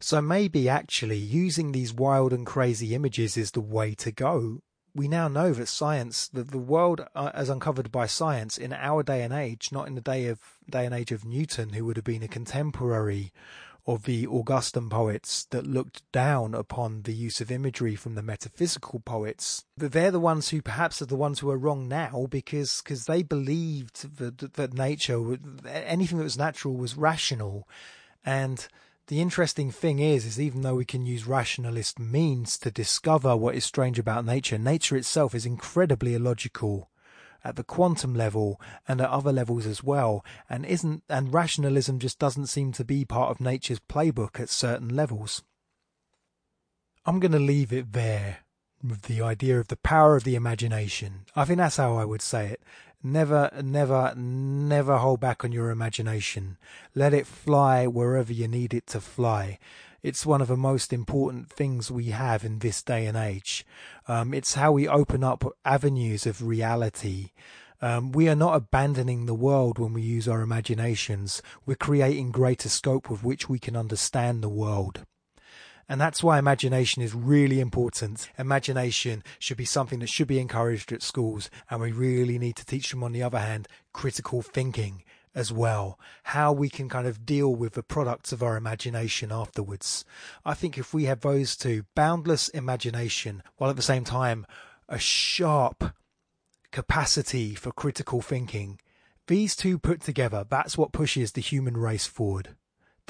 so 0.00 0.20
maybe 0.20 0.68
actually 0.68 1.18
using 1.18 1.72
these 1.72 1.92
wild 1.92 2.32
and 2.32 2.46
crazy 2.46 2.94
images 2.94 3.36
is 3.36 3.52
the 3.52 3.60
way 3.60 3.94
to 3.94 4.10
go 4.10 4.60
we 4.94 5.08
now 5.08 5.28
know 5.28 5.52
that 5.52 5.66
science, 5.66 6.28
that 6.28 6.50
the 6.50 6.58
world 6.58 7.06
uh, 7.14 7.30
as 7.34 7.48
uncovered 7.48 7.92
by 7.92 8.06
science 8.06 8.58
in 8.58 8.72
our 8.72 9.02
day 9.02 9.22
and 9.22 9.32
age, 9.32 9.70
not 9.72 9.86
in 9.86 9.94
the 9.94 10.00
day 10.00 10.26
of 10.26 10.40
day 10.68 10.84
and 10.84 10.94
age 10.94 11.12
of 11.12 11.24
Newton, 11.24 11.70
who 11.70 11.84
would 11.84 11.96
have 11.96 12.04
been 12.04 12.22
a 12.22 12.28
contemporary 12.28 13.32
of 13.86 14.04
the 14.04 14.26
Augustan 14.26 14.90
poets 14.90 15.46
that 15.50 15.66
looked 15.66 16.02
down 16.12 16.54
upon 16.54 17.02
the 17.02 17.14
use 17.14 17.40
of 17.40 17.50
imagery 17.50 17.96
from 17.96 18.14
the 18.14 18.22
metaphysical 18.22 19.00
poets. 19.00 19.64
They're 19.76 20.10
the 20.10 20.20
ones 20.20 20.50
who 20.50 20.60
perhaps 20.60 21.00
are 21.00 21.06
the 21.06 21.16
ones 21.16 21.38
who 21.38 21.50
are 21.50 21.58
wrong 21.58 21.88
now 21.88 22.26
because 22.28 22.82
because 22.82 23.06
they 23.06 23.22
believed 23.22 24.18
that 24.18 24.54
that 24.54 24.74
nature, 24.74 25.38
anything 25.66 26.18
that 26.18 26.24
was 26.24 26.38
natural, 26.38 26.76
was 26.76 26.96
rational, 26.96 27.66
and 28.24 28.68
the 29.10 29.20
interesting 29.20 29.72
thing 29.72 29.98
is, 29.98 30.24
is 30.24 30.40
even 30.40 30.62
though 30.62 30.76
we 30.76 30.84
can 30.84 31.04
use 31.04 31.26
rationalist 31.26 31.98
means 31.98 32.56
to 32.56 32.70
discover 32.70 33.36
what 33.36 33.56
is 33.56 33.64
strange 33.64 33.98
about 33.98 34.24
nature, 34.24 34.56
nature 34.56 34.96
itself 34.96 35.34
is 35.34 35.44
incredibly 35.44 36.14
illogical 36.14 36.90
at 37.42 37.56
the 37.56 37.64
quantum 37.64 38.14
level 38.14 38.60
and 38.86 39.00
at 39.00 39.10
other 39.10 39.32
levels 39.32 39.66
as 39.66 39.82
well. 39.82 40.24
And 40.48 40.64
isn't 40.64 41.02
and 41.08 41.34
rationalism 41.34 41.98
just 41.98 42.20
doesn't 42.20 42.46
seem 42.46 42.70
to 42.70 42.84
be 42.84 43.04
part 43.04 43.32
of 43.32 43.40
nature's 43.40 43.80
playbook 43.80 44.38
at 44.38 44.48
certain 44.48 44.94
levels. 44.94 45.42
I'm 47.04 47.18
going 47.18 47.32
to 47.32 47.40
leave 47.40 47.72
it 47.72 47.92
there 47.92 48.44
with 48.80 49.02
the 49.02 49.22
idea 49.22 49.58
of 49.58 49.66
the 49.66 49.76
power 49.76 50.14
of 50.14 50.22
the 50.22 50.36
imagination. 50.36 51.24
I 51.34 51.44
think 51.46 51.58
that's 51.58 51.78
how 51.78 51.96
i 51.96 52.04
would 52.04 52.22
say 52.22 52.46
it 52.46 52.62
Never, 53.02 53.50
never, 53.62 54.14
never 54.14 54.98
hold 54.98 55.20
back 55.20 55.42
on 55.42 55.52
your 55.52 55.70
imagination. 55.70 56.58
Let 56.94 57.14
it 57.14 57.26
fly 57.26 57.86
wherever 57.86 58.32
you 58.32 58.46
need 58.46 58.74
it 58.74 58.86
to 58.88 59.00
fly. 59.00 59.58
It's 60.02 60.26
one 60.26 60.42
of 60.42 60.48
the 60.48 60.56
most 60.56 60.92
important 60.92 61.50
things 61.50 61.90
we 61.90 62.06
have 62.06 62.44
in 62.44 62.58
this 62.58 62.82
day 62.82 63.06
and 63.06 63.16
age. 63.16 63.64
Um, 64.06 64.34
it's 64.34 64.54
how 64.54 64.72
we 64.72 64.86
open 64.86 65.24
up 65.24 65.44
avenues 65.64 66.26
of 66.26 66.42
reality. 66.42 67.30
Um, 67.80 68.12
we 68.12 68.28
are 68.28 68.36
not 68.36 68.54
abandoning 68.54 69.24
the 69.24 69.34
world 69.34 69.78
when 69.78 69.94
we 69.94 70.02
use 70.02 70.28
our 70.28 70.42
imaginations. 70.42 71.40
We're 71.64 71.76
creating 71.76 72.32
greater 72.32 72.68
scope 72.68 73.08
with 73.08 73.24
which 73.24 73.48
we 73.48 73.58
can 73.58 73.76
understand 73.76 74.42
the 74.42 74.50
world. 74.50 75.06
And 75.90 76.00
that's 76.00 76.22
why 76.22 76.38
imagination 76.38 77.02
is 77.02 77.16
really 77.16 77.58
important. 77.58 78.30
Imagination 78.38 79.24
should 79.40 79.56
be 79.56 79.64
something 79.64 79.98
that 79.98 80.08
should 80.08 80.28
be 80.28 80.38
encouraged 80.38 80.92
at 80.92 81.02
schools. 81.02 81.50
And 81.68 81.80
we 81.80 81.90
really 81.90 82.38
need 82.38 82.54
to 82.56 82.64
teach 82.64 82.90
them, 82.90 83.02
on 83.02 83.10
the 83.10 83.24
other 83.24 83.40
hand, 83.40 83.66
critical 83.92 84.40
thinking 84.40 85.02
as 85.34 85.52
well. 85.52 85.98
How 86.22 86.52
we 86.52 86.68
can 86.68 86.88
kind 86.88 87.08
of 87.08 87.26
deal 87.26 87.52
with 87.52 87.72
the 87.72 87.82
products 87.82 88.30
of 88.30 88.40
our 88.40 88.56
imagination 88.56 89.32
afterwards. 89.32 90.04
I 90.44 90.54
think 90.54 90.78
if 90.78 90.94
we 90.94 91.06
have 91.06 91.22
those 91.22 91.56
two, 91.56 91.86
boundless 91.96 92.48
imagination, 92.50 93.42
while 93.56 93.70
at 93.70 93.74
the 93.74 93.82
same 93.82 94.04
time, 94.04 94.46
a 94.88 94.98
sharp 94.98 95.92
capacity 96.70 97.56
for 97.56 97.72
critical 97.72 98.22
thinking, 98.22 98.78
these 99.26 99.56
two 99.56 99.76
put 99.76 100.02
together, 100.02 100.46
that's 100.48 100.78
what 100.78 100.92
pushes 100.92 101.32
the 101.32 101.40
human 101.40 101.76
race 101.76 102.06
forward. 102.06 102.54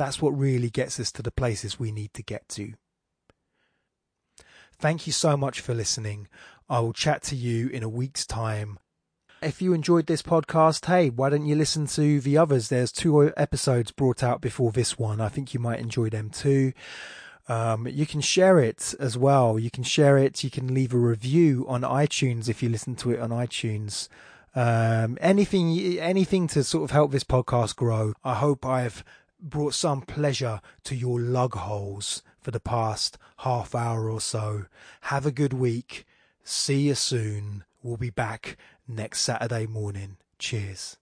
That's 0.01 0.23
what 0.23 0.31
really 0.31 0.71
gets 0.71 0.99
us 0.99 1.13
to 1.13 1.23
the 1.23 1.31
places 1.31 1.79
we 1.79 1.93
need 1.93 2.15
to 2.15 2.23
get 2.23 2.49
to. 2.57 2.73
Thank 4.79 5.07
you 5.07 5.13
so 5.13 5.37
much 5.37 5.61
for 5.61 5.75
listening. 5.75 6.27
I 6.71 6.81
will 6.81 6.95
chat 6.95 7.23
to 7.25 7.37
you 7.37 7.69
in 7.69 7.83
a 7.83 7.89
week's 7.91 8.25
time. 8.25 8.79
If 9.43 9.61
you 9.61 9.75
enjoyed 9.75 10.07
this 10.07 10.23
podcast, 10.23 10.87
hey, 10.87 11.11
why 11.11 11.29
don't 11.29 11.45
you 11.45 11.55
listen 11.55 11.87
to 11.89 12.19
the 12.19 12.39
others? 12.39 12.71
There's 12.71 12.93
two 12.93 13.31
episodes 13.37 13.91
brought 13.91 14.23
out 14.23 14.41
before 14.41 14.73
this 14.73 14.99
one. 14.99 15.21
I 15.21 15.29
think 15.29 15.53
you 15.53 15.61
might 15.61 15.81
enjoy 15.81 16.09
them 16.09 16.31
too. 16.31 16.73
Um, 17.47 17.87
you 17.87 18.07
can 18.07 18.23
share 18.23 18.59
it 18.59 18.95
as 18.99 19.19
well. 19.19 19.59
You 19.59 19.71
can 19.71 19.85
share 19.85 20.17
it. 20.17 20.43
You 20.43 20.49
can 20.49 20.73
leave 20.73 20.95
a 20.95 20.99
review 20.99 21.67
on 21.69 21.83
iTunes 21.83 22.49
if 22.49 22.63
you 22.63 22.71
listen 22.71 22.97
to 22.97 23.11
it 23.11 23.21
on 23.21 23.29
iTunes. 23.29 24.09
Um, 24.55 25.19
anything, 25.21 25.99
anything 25.99 26.49
to 26.49 26.65
sort 26.65 26.85
of 26.85 26.91
help 26.91 27.13
this 27.13 27.23
podcast 27.23 27.77
grow. 27.77 28.15
I 28.25 28.37
hope 28.37 28.65
I've 28.65 29.05
brought 29.43 29.75
some 29.75 30.03
pleasure 30.03 30.61
to 30.85 30.95
your 30.95 31.21
lug 31.21 31.55
holes 31.55 32.23
for 32.41 32.51
the 32.51 32.61
past 32.61 33.19
half 33.39 33.75
hour 33.75 34.11
or 34.11 34.21
so. 34.21 34.67
Have 35.03 35.27
a 35.27 35.33
good 35.33 35.53
week. 35.53 36.07
See 36.45 36.81
you 36.89 36.95
soon. 36.95 37.65
We'll 37.83 37.97
be 37.97 38.11
back 38.11 38.57
next 38.87 39.21
Saturday 39.21 39.67
morning. 39.67 40.17
Cheers. 40.39 40.97